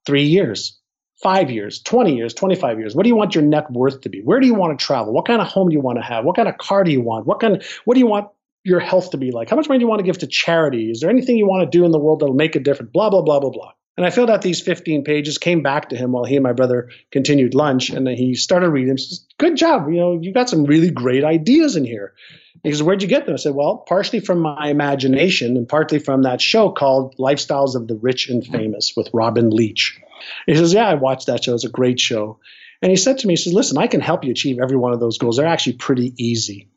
[0.06, 0.78] Three years,
[1.20, 2.94] five years, 20 years, 25 years?
[2.94, 4.20] What do you want your net worth to be?
[4.20, 5.12] Where do you want to travel?
[5.12, 6.24] What kind of home do you want to have?
[6.24, 7.26] What kind of car do you want?
[7.26, 8.28] What kind what do you want
[8.62, 9.50] your health to be like?
[9.50, 10.88] How much money do you want to give to charity?
[10.88, 12.92] Is there anything you want to do in the world that'll make a difference?
[12.92, 13.72] Blah, blah, blah, blah, blah.
[13.96, 16.52] And I filled out these 15 pages, came back to him while he and my
[16.52, 18.96] brother continued lunch, and he started reading.
[18.96, 19.88] He says, Good job.
[19.90, 22.14] You know, you got some really great ideas in here.
[22.62, 23.34] He says, Where'd you get them?
[23.34, 27.88] I said, Well, partially from my imagination and partly from that show called Lifestyles of
[27.88, 30.00] the Rich and Famous with Robin Leach.
[30.46, 31.54] He says, Yeah, I watched that show.
[31.54, 32.38] It's a great show.
[32.82, 34.92] And he said to me, He says, Listen, I can help you achieve every one
[34.92, 35.36] of those goals.
[35.36, 36.68] They're actually pretty easy.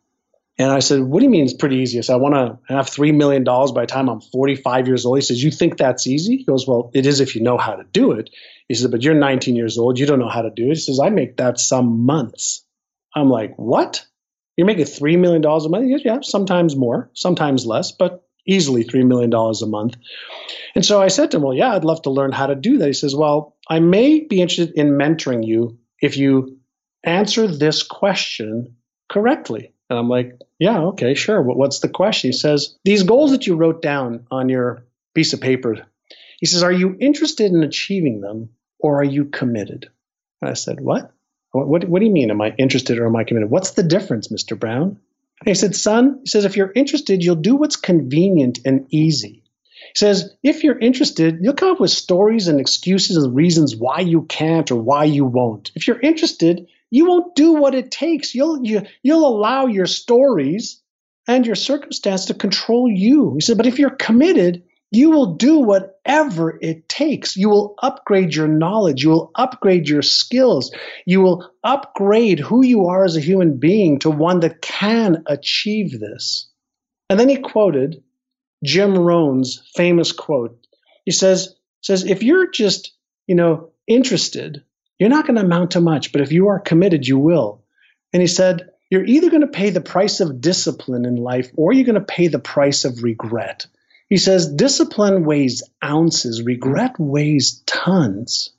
[0.58, 1.98] And I said, What do you mean it's pretty easy?
[1.98, 5.18] I said, I want to have $3 million by the time I'm 45 years old.
[5.18, 6.38] He says, You think that's easy?
[6.38, 8.30] He goes, Well, it is if you know how to do it.
[8.68, 9.98] He says, But you're 19 years old.
[9.98, 10.76] You don't know how to do it.
[10.76, 12.66] He says, I make that some months.
[13.16, 14.06] I'm like, What?
[14.56, 16.02] You're making $3 million a month?
[16.06, 19.96] Yeah, sometimes more, sometimes less, but easily $3 million a month.
[20.76, 22.78] And so I said to him, Well, yeah, I'd love to learn how to do
[22.80, 22.88] that.
[22.88, 26.60] He says, Well, I may be interested in mentoring you if you
[27.04, 28.76] answer this question
[29.10, 29.74] correctly.
[29.90, 31.42] And I'm like, yeah, okay, sure.
[31.42, 32.30] What's the question?
[32.30, 35.86] He says, these goals that you wrote down on your piece of paper,
[36.40, 38.50] he says, are you interested in achieving them
[38.80, 39.90] or are you committed?
[40.42, 41.13] And I said, what?
[41.54, 42.32] What, what do you mean?
[42.32, 43.50] Am I interested or am I committed?
[43.50, 44.60] What's the difference, Mr.
[44.60, 45.00] Brown?
[45.40, 49.44] And he said, son, he says, if you're interested, you'll do what's convenient and easy.
[49.94, 54.00] He says, if you're interested, you'll come up with stories and excuses and reasons why
[54.00, 55.72] you can't or why you won't.
[55.76, 58.34] If you're interested, you won't do what it takes.
[58.34, 60.82] You'll you, you'll allow your stories
[61.28, 63.36] and your circumstance to control you.
[63.36, 64.64] He said, but if you're committed,
[64.94, 67.36] you will do whatever it takes.
[67.36, 69.04] You will upgrade your knowledge.
[69.04, 70.72] You will upgrade your skills.
[71.08, 76.00] You will upgrade who you are as a human being to one that can achieve
[76.00, 76.48] this.
[77.10, 78.04] And then he quoted
[78.64, 80.60] Jim Rohn's famous quote.
[81.06, 82.94] He says, says, if you're just,
[83.26, 84.64] you know, interested,
[85.00, 87.64] you're not going to amount to much, but if you are committed, you will.
[88.14, 91.74] And he said, You're either going to pay the price of discipline in life or
[91.74, 93.66] you're going to pay the price of regret.
[94.10, 98.52] He says, Discipline weighs ounces, regret weighs tons.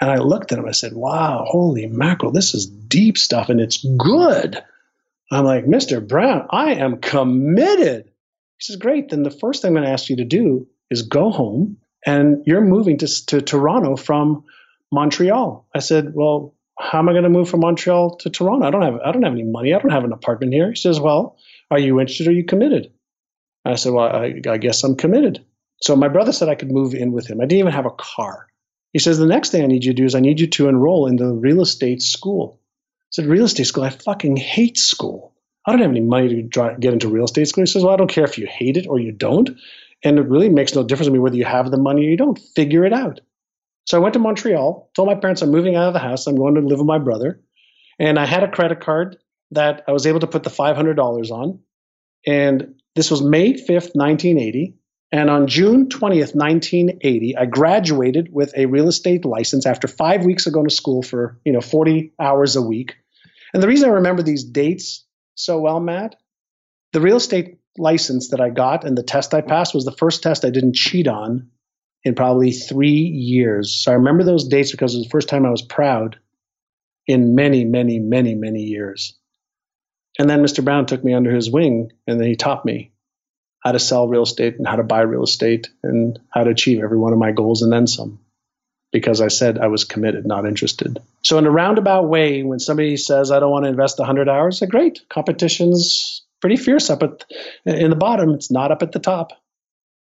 [0.00, 3.60] And I looked at him, I said, Wow, holy mackerel, this is deep stuff and
[3.60, 4.62] it's good.
[5.30, 6.06] I'm like, Mr.
[6.06, 8.04] Brown, I am committed.
[8.58, 11.02] He says, Great, then the first thing I'm going to ask you to do is
[11.02, 14.44] go home and you're moving to, to Toronto from
[14.90, 15.66] Montreal.
[15.74, 18.66] I said, well, how am I going to move from Montreal to Toronto?
[18.66, 19.72] I don't have I don't have any money.
[19.72, 20.70] I don't have an apartment here.
[20.70, 21.36] He says, well,
[21.70, 22.28] are you interested?
[22.28, 22.92] Are you committed?
[23.64, 25.44] I said, well, I, I guess I'm committed.
[25.82, 27.40] So my brother said I could move in with him.
[27.40, 28.48] I didn't even have a car.
[28.92, 30.68] He says, the next thing I need you to do is I need you to
[30.68, 32.60] enroll in the real estate school.
[32.60, 33.84] I said, real estate school?
[33.84, 35.34] I fucking hate school.
[35.66, 37.62] I don't have any money to get into real estate school.
[37.62, 39.50] He says, well, I don't care if you hate it or you don't.
[40.04, 42.16] And it really makes no difference to me whether you have the money or you
[42.16, 42.38] don't.
[42.56, 43.20] Figure it out.
[43.86, 46.26] So I went to Montreal, told my parents I'm moving out of the house.
[46.26, 47.40] I'm going to live with my brother.
[47.98, 49.16] And I had a credit card
[49.52, 51.60] that I was able to put the $500 on.
[52.26, 54.76] And this was May 5th, 1980.
[55.14, 60.46] And on June 20th, 1980, I graduated with a real estate license after five weeks
[60.46, 62.96] of going to school for, you know, 40 hours a week.
[63.52, 66.16] And the reason I remember these dates so well, Matt,
[66.92, 70.22] the real estate license that I got and the test I passed was the first
[70.22, 71.50] test I didn't cheat on
[72.04, 73.82] in probably three years.
[73.82, 76.18] So I remember those dates because it was the first time I was proud
[77.06, 79.18] in many, many, many, many years.
[80.18, 80.64] And then Mr.
[80.64, 82.92] Brown took me under his wing and then he taught me
[83.60, 86.82] how to sell real estate and how to buy real estate and how to achieve
[86.82, 88.18] every one of my goals and then some
[88.92, 90.98] because I said I was committed, not interested.
[91.22, 94.62] So, in a roundabout way, when somebody says, I don't want to invest 100 hours,
[94.62, 95.00] I great.
[95.08, 97.24] Competition's pretty fierce up at
[97.64, 98.30] in the bottom.
[98.30, 99.32] It's not up at the top.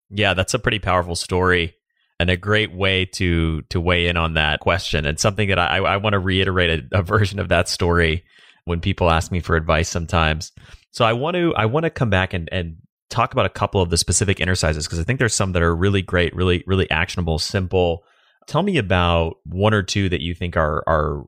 [0.09, 1.75] Yeah, that's a pretty powerful story
[2.21, 5.05] and a great way to to weigh in on that question.
[5.05, 8.25] And something that I, I want to reiterate a, a version of that story
[8.67, 10.53] when people ask me for advice sometimes.
[10.91, 12.77] So I want to I want to come back and and
[13.09, 15.75] talk about a couple of the specific exercises because I think there's some that are
[15.75, 18.05] really great, really really actionable, simple
[18.47, 21.25] Tell me about one or two that you think are are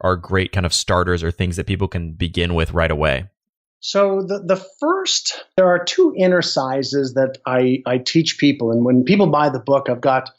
[0.00, 3.28] are great kind of starters or things that people can begin with right away.
[3.80, 8.72] So the, the first, there are two exercises that I, I teach people.
[8.72, 10.30] And when people buy the book, I've got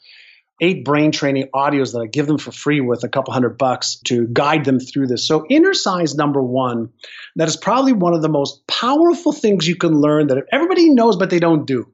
[0.60, 4.00] eight brain training audios that I give them for free with a couple hundred bucks
[4.06, 5.26] to guide them through this.
[5.26, 6.90] So Innercise number one,
[7.36, 11.16] that is probably one of the most powerful things you can learn that everybody knows,
[11.16, 11.92] but they don't do.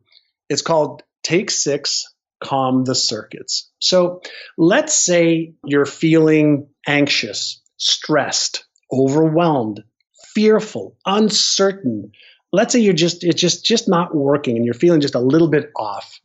[0.49, 2.05] It's called take six,
[2.43, 3.71] calm the circuits.
[3.81, 4.21] So
[4.57, 9.83] let's say you're feeling anxious, stressed, overwhelmed,
[10.35, 12.12] fearful, uncertain.
[12.53, 15.49] Let's say you're just it's just just not working and you're feeling just a little
[15.49, 16.21] bit off.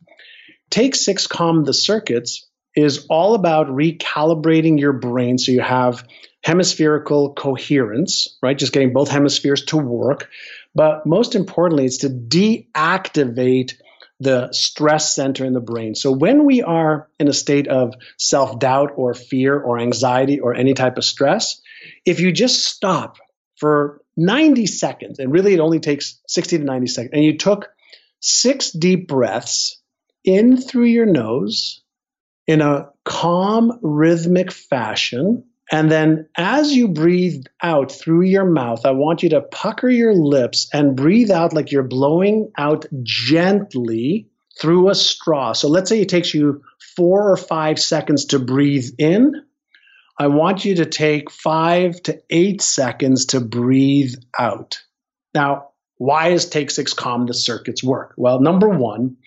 [0.70, 6.06] Take 6 calm the circuits is all about recalibrating your brain so you have
[6.42, 8.56] hemispherical coherence, right?
[8.56, 10.28] Just getting both hemispheres to work.
[10.74, 13.74] But most importantly, it's to deactivate
[14.20, 15.94] the stress center in the brain.
[15.94, 20.54] So when we are in a state of self doubt or fear or anxiety or
[20.54, 21.60] any type of stress,
[22.04, 23.16] if you just stop
[23.56, 27.68] for 90 seconds, and really it only takes 60 to 90 seconds, and you took
[28.20, 29.79] six deep breaths
[30.24, 31.82] in through your nose
[32.46, 38.90] in a calm, rhythmic fashion, and then as you breathe out through your mouth, I
[38.90, 44.28] want you to pucker your lips and breathe out like you're blowing out gently
[44.60, 45.52] through a straw.
[45.52, 46.62] So let's say it takes you
[46.96, 49.34] four or five seconds to breathe in.
[50.18, 54.82] I want you to take five to eight seconds to breathe out.
[55.34, 58.14] Now, why does Take Six Calm the Circuits work?
[58.16, 59.18] Well, number one,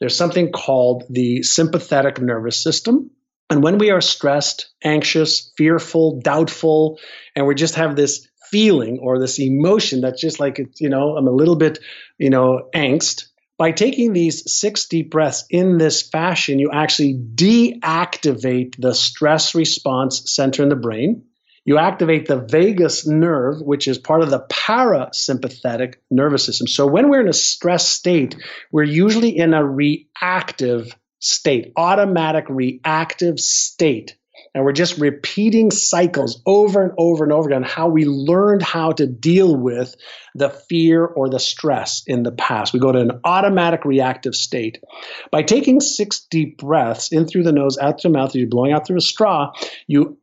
[0.00, 3.10] there's something called the sympathetic nervous system.
[3.48, 6.98] And when we are stressed, anxious, fearful, doubtful,
[7.34, 11.16] and we just have this feeling or this emotion that's just like, it's you know,
[11.16, 11.78] I'm a little bit,
[12.18, 13.26] you know, angst,
[13.58, 20.22] by taking these six deep breaths in this fashion, you actually deactivate the stress response
[20.26, 21.24] center in the brain.
[21.66, 26.68] You activate the vagus nerve, which is part of the parasympathetic nervous system.
[26.68, 28.36] So when we're in a stress state,
[28.70, 34.16] we're usually in a reactive state, automatic reactive state.
[34.54, 38.92] And we're just repeating cycles over and over and over again how we learned how
[38.92, 39.94] to deal with
[40.34, 42.72] the fear or the stress in the past.
[42.72, 44.82] We go to an automatic reactive state.
[45.30, 48.72] By taking six deep breaths in through the nose, out through the mouth, you're blowing
[48.72, 49.52] out through a straw,
[49.86, 50.18] you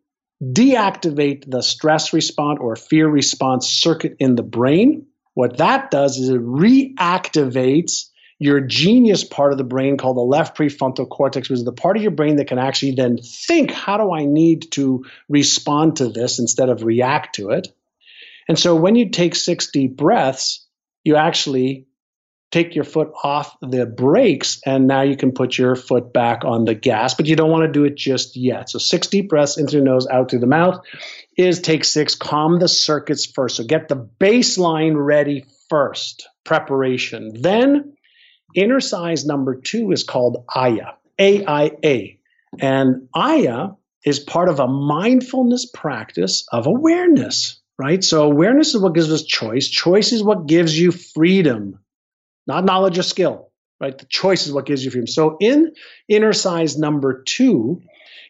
[0.51, 5.07] deactivate the stress response or fear response circuit in the brain.
[5.33, 10.57] What that does is it reactivates your genius part of the brain called the left
[10.57, 13.97] prefrontal cortex, which is the part of your brain that can actually then think, how
[13.97, 17.69] do I need to respond to this instead of react to it?
[18.47, 20.67] And so when you take six deep breaths,
[21.03, 21.87] you actually
[22.53, 26.65] take your foot off the brakes and now you can put your foot back on
[26.65, 28.69] the gas, but you don't want to do it just yet.
[28.69, 30.79] So six deep breaths in through the nose, out through the mouth
[31.35, 33.57] is take six, calm the circuits first.
[33.57, 37.41] So get the baseline ready first, preparation.
[37.41, 37.93] Then
[38.55, 42.19] Innercise number two is called AYA, A I A.
[42.59, 43.75] And AYA
[44.05, 48.03] is part of a mindfulness practice of awareness, right?
[48.03, 49.67] So, awareness is what gives us choice.
[49.69, 51.79] Choice is what gives you freedom,
[52.47, 53.97] not knowledge or skill, right?
[53.97, 55.07] The choice is what gives you freedom.
[55.07, 55.73] So, in
[56.11, 57.81] Innercise number two,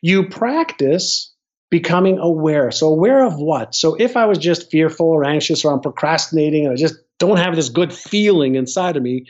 [0.01, 1.33] you practice
[1.69, 2.71] becoming aware.
[2.71, 3.75] So, aware of what?
[3.75, 7.37] So, if I was just fearful or anxious or I'm procrastinating and I just don't
[7.37, 9.25] have this good feeling inside of me,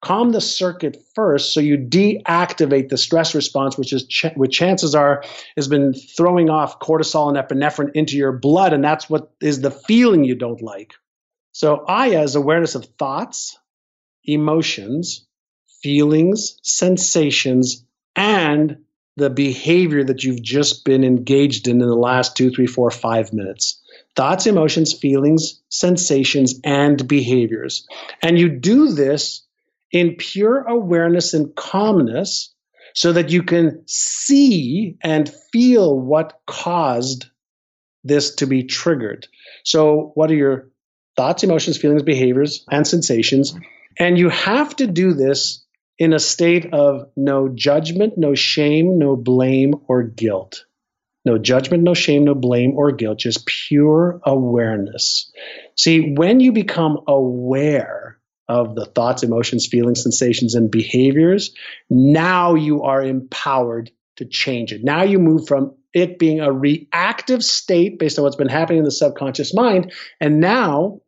[0.00, 4.94] calm the circuit first so you deactivate the stress response which is ch- which chances
[4.94, 5.24] are
[5.56, 9.72] has been throwing off cortisol and epinephrine into your blood and that's what is the
[9.72, 10.94] feeling you don't like
[11.50, 13.58] so aya is awareness of thoughts
[14.28, 15.26] emotions
[15.82, 17.84] feelings sensations
[18.16, 18.78] and
[19.16, 23.32] the behavior that you've just been engaged in in the last two three four five
[23.32, 23.80] minutes
[24.18, 27.86] thoughts, emotions, feelings, sensations, and behaviors.
[28.20, 29.46] And you do this
[29.92, 32.52] in pure awareness and calmness
[32.94, 37.26] so that you can see and feel what caused
[38.02, 39.28] this to be triggered.
[39.64, 40.70] So, what are your
[41.16, 43.54] thoughts, emotions, feelings, behaviors, and sensations?
[43.98, 45.64] And you have to do this
[45.98, 50.64] in a state of no judgment, no shame, no blame, or guilt.
[51.24, 55.30] No judgment, no shame, no blame or guilt, just pure awareness.
[55.76, 58.18] See, when you become aware
[58.48, 61.54] of the thoughts, emotions, feelings, sensations, and behaviors,
[61.90, 64.82] now you are empowered to change it.
[64.82, 68.84] Now you move from it being a reactive state based on what's been happening in
[68.84, 71.00] the subconscious mind, and now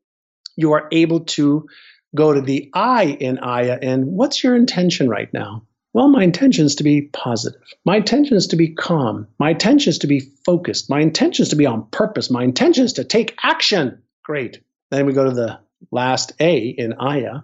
[0.56, 1.66] you are able to
[2.14, 5.66] go to the I in Aya and what's your intention right now?
[5.92, 7.62] Well, my intention is to be positive.
[7.84, 9.26] My intention is to be calm.
[9.38, 10.88] My intention is to be focused.
[10.88, 12.30] My intention is to be on purpose.
[12.30, 14.02] My intention is to take action.
[14.22, 14.62] Great.
[14.90, 15.58] Then we go to the
[15.90, 17.42] last A in Aya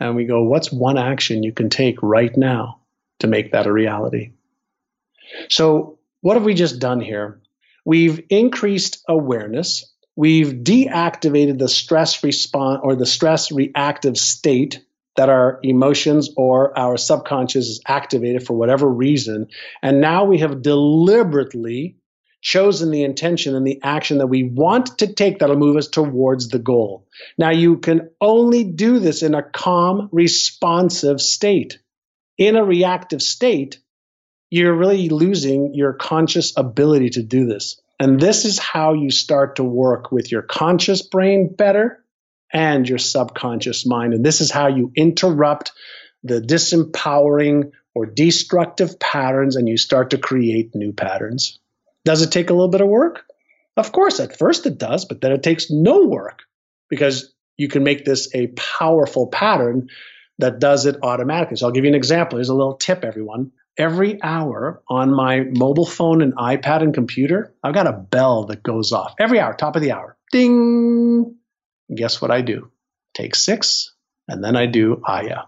[0.00, 2.80] and we go, what's one action you can take right now
[3.20, 4.32] to make that a reality?
[5.48, 7.40] So, what have we just done here?
[7.84, 9.92] We've increased awareness.
[10.18, 16.96] We've deactivated the stress response or the stress reactive state that our emotions or our
[16.96, 19.46] subconscious is activated for whatever reason.
[19.80, 21.98] And now we have deliberately
[22.40, 26.48] chosen the intention and the action that we want to take that'll move us towards
[26.48, 27.06] the goal.
[27.38, 31.78] Now, you can only do this in a calm, responsive state.
[32.38, 33.78] In a reactive state,
[34.50, 37.80] you're really losing your conscious ability to do this.
[38.00, 42.04] And this is how you start to work with your conscious brain better
[42.52, 44.14] and your subconscious mind.
[44.14, 45.72] And this is how you interrupt
[46.22, 51.58] the disempowering or destructive patterns and you start to create new patterns.
[52.04, 53.24] Does it take a little bit of work?
[53.76, 56.42] Of course, at first it does, but then it takes no work
[56.88, 59.88] because you can make this a powerful pattern
[60.38, 61.56] that does it automatically.
[61.56, 62.38] So I'll give you an example.
[62.38, 63.52] Here's a little tip, everyone.
[63.78, 68.62] Every hour on my mobile phone and iPad and computer, I've got a bell that
[68.62, 70.16] goes off every hour, top of the hour.
[70.32, 71.36] Ding
[71.94, 72.70] guess what I do?
[73.14, 73.94] Take six,
[74.26, 75.44] and then I do Aya.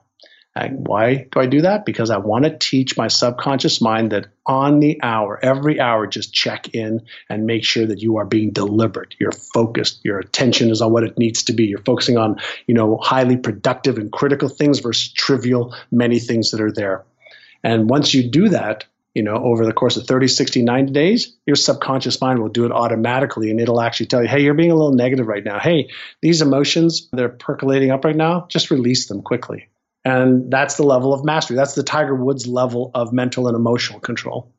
[0.54, 1.86] And why do I do that?
[1.86, 6.34] Because I want to teach my subconscious mind that on the hour, every hour, just
[6.34, 9.14] check in and make sure that you are being deliberate.
[9.20, 10.00] You're focused.
[10.04, 11.66] Your attention is on what it needs to be.
[11.66, 16.60] You're focusing on, you know, highly productive and critical things versus trivial, many things that
[16.60, 17.04] are there.
[17.62, 18.84] And once you do that,
[19.14, 22.64] you know, over the course of 30, 60, 90 days, your subconscious mind will do
[22.64, 25.58] it automatically and it'll actually tell you, hey, you're being a little negative right now.
[25.58, 25.90] Hey,
[26.22, 29.68] these emotions, they're percolating up right now, just release them quickly.
[30.04, 31.56] And that's the level of mastery.
[31.56, 34.52] That's the Tiger Woods level of mental and emotional control.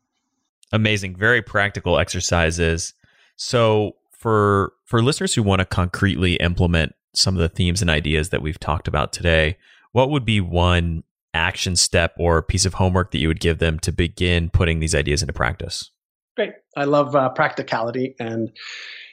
[0.70, 1.16] Amazing.
[1.16, 2.94] Very practical exercises.
[3.36, 8.30] So for for listeners who want to concretely implement some of the themes and ideas
[8.30, 9.58] that we've talked about today,
[9.90, 11.02] what would be one
[11.34, 14.94] action step or piece of homework that you would give them to begin putting these
[14.94, 15.90] ideas into practice?
[16.36, 16.52] Great.
[16.76, 18.14] I love uh, practicality.
[18.18, 18.50] And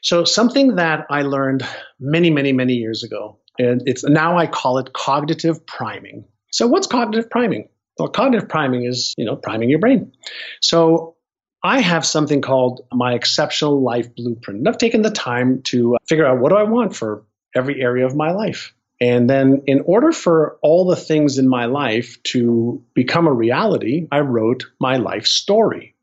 [0.01, 1.65] so, something that I learned
[1.99, 6.23] many, many, many years ago, and it's now I call it cognitive priming.
[6.51, 7.67] So, what's cognitive priming?
[7.97, 10.13] Well, cognitive priming is, you know, priming your brain.
[10.61, 11.17] So,
[11.63, 14.59] I have something called my exceptional life blueprint.
[14.59, 18.05] And I've taken the time to figure out what do I want for every area
[18.05, 18.73] of my life.
[19.01, 24.07] And then, in order for all the things in my life to become a reality,
[24.11, 25.95] I wrote my life story,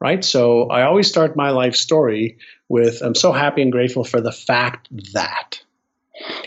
[0.00, 0.24] right?
[0.24, 2.38] So I always start my life story
[2.68, 5.61] with I'm so happy and grateful for the fact that.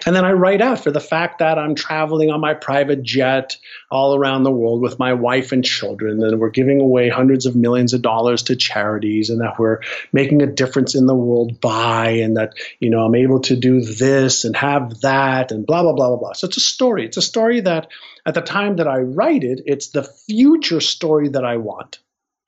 [0.06, 3.58] And then I write out for the fact that I'm traveling on my private jet
[3.90, 7.56] all around the world with my wife and children, and we're giving away hundreds of
[7.56, 9.80] millions of dollars to charities, and that we're
[10.14, 13.82] making a difference in the world by, and that, you know, I'm able to do
[13.82, 16.34] this and have that, and blah, blah, blah, blah, blah.
[16.34, 17.06] So it's a story.
[17.06, 17.88] It's a story that
[18.26, 22.00] at the time that I write it, it's the future story that I want.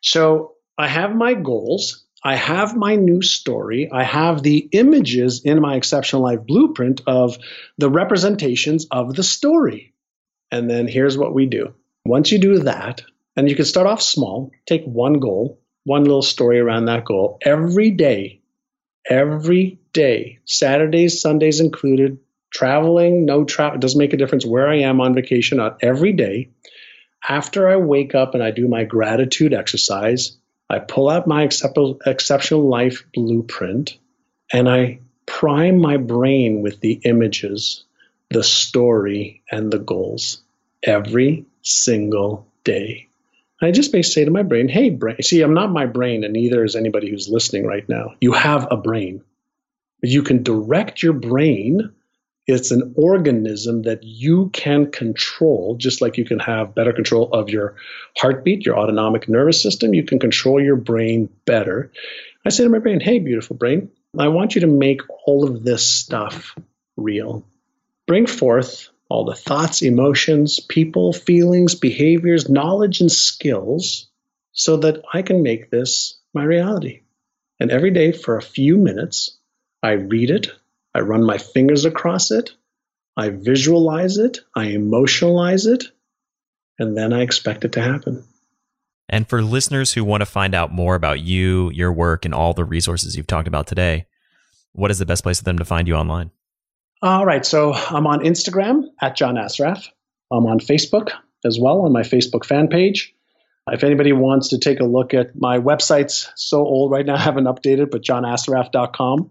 [0.01, 3.89] So I have my goals I have my new story.
[3.89, 7.38] I have the images in my exceptional life blueprint of
[7.78, 9.93] the representations of the story.
[10.51, 11.73] And then here's what we do.
[12.05, 13.01] Once you do that,
[13.38, 17.38] and you can start off small, take one goal, one little story around that goal
[17.43, 18.41] every day,
[19.09, 22.17] every day, Saturdays, Sundays included,
[22.51, 26.11] traveling, no travel, it doesn't make a difference where I am on vacation, not every
[26.11, 26.49] day.
[27.25, 30.36] After I wake up and I do my gratitude exercise,
[30.70, 33.97] I pull out my exceptional life blueprint
[34.51, 37.84] and I prime my brain with the images,
[38.30, 40.41] the story, and the goals
[40.84, 43.07] every single day.
[43.61, 46.34] I just may say to my brain, hey, brain, see, I'm not my brain, and
[46.34, 48.13] neither is anybody who's listening right now.
[48.22, 49.24] You have a brain.
[50.03, 51.91] You can direct your brain.
[52.48, 57.50] It's an organism that you can control, just like you can have better control of
[57.50, 57.76] your
[58.18, 59.93] heartbeat, your autonomic nervous system.
[59.93, 61.91] You can control your brain better.
[62.45, 65.62] I say to my brain, hey, beautiful brain, I want you to make all of
[65.64, 66.56] this stuff
[66.95, 67.45] real.
[68.08, 74.08] Bring forth all the thoughts, emotions, people, feelings, behaviors, knowledge, and skills
[74.54, 77.02] so that I can make this my reality.
[77.60, 79.38] And every day for a few minutes,
[79.84, 80.48] I read it,
[80.98, 82.50] I run my fingers across it,
[83.16, 85.84] I visualize it, I emotionalize it,
[86.80, 88.24] and then I expect it to happen.
[89.08, 92.56] And for listeners who want to find out more about you, your work, and all
[92.56, 94.08] the resources you've talked about today,
[94.74, 96.32] what is the best place for them to find you online?
[97.04, 97.45] All right.
[97.45, 99.88] So I'm on Instagram at John Assaraf.
[100.32, 101.12] I'm on Facebook
[101.45, 103.14] as well on my Facebook fan page.
[103.72, 107.20] If anybody wants to take a look at my website's so old right now, I
[107.20, 109.30] haven't updated, but johnassaraf.com.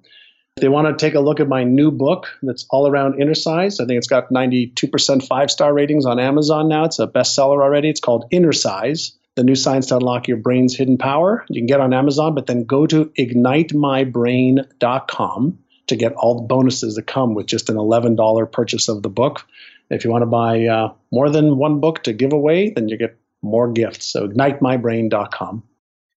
[0.58, 3.84] They want to take a look at my new book that's all around innercise, I
[3.84, 6.84] think it's got 92% five star ratings on Amazon now.
[6.84, 7.90] It's a bestseller already.
[7.90, 11.44] It's called Innercise The New Science to Unlock Your Brain's Hidden Power.
[11.50, 16.94] You can get on Amazon, but then go to ignitemybrain.com to get all the bonuses
[16.94, 19.46] that come with just an $11 purchase of the book.
[19.90, 22.96] If you want to buy uh, more than one book to give away, then you
[22.96, 24.06] get more gifts.
[24.06, 25.64] So ignitemybrain.com.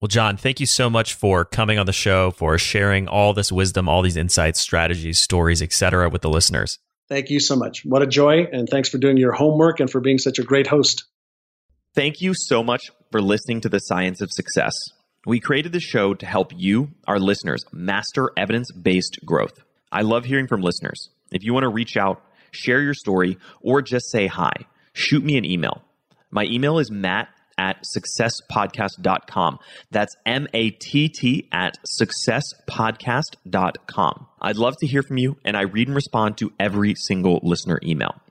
[0.02, 3.52] Well, John, thank you so much for coming on the show, for sharing all this
[3.52, 6.80] wisdom, all these insights, strategies, stories, etc., with the listeners.
[7.10, 7.84] Thank you so much.
[7.84, 8.48] What a joy.
[8.50, 11.04] And thanks for doing your homework and for being such a great host.
[11.96, 14.74] Thank you so much for listening to the science of success.
[15.26, 19.60] We created the show to help you, our listeners, master evidence based growth.
[19.92, 21.10] I love hearing from listeners.
[21.30, 24.54] If you want to reach out, share your story, or just say hi,
[24.94, 25.82] shoot me an email.
[26.32, 27.28] My email is matt
[27.60, 29.60] at successpodcast.com.
[29.92, 34.28] That's M A T T at successpodcast.com.
[34.42, 37.82] I'd love to hear from you, and I read and respond to every single listener
[37.84, 38.16] email.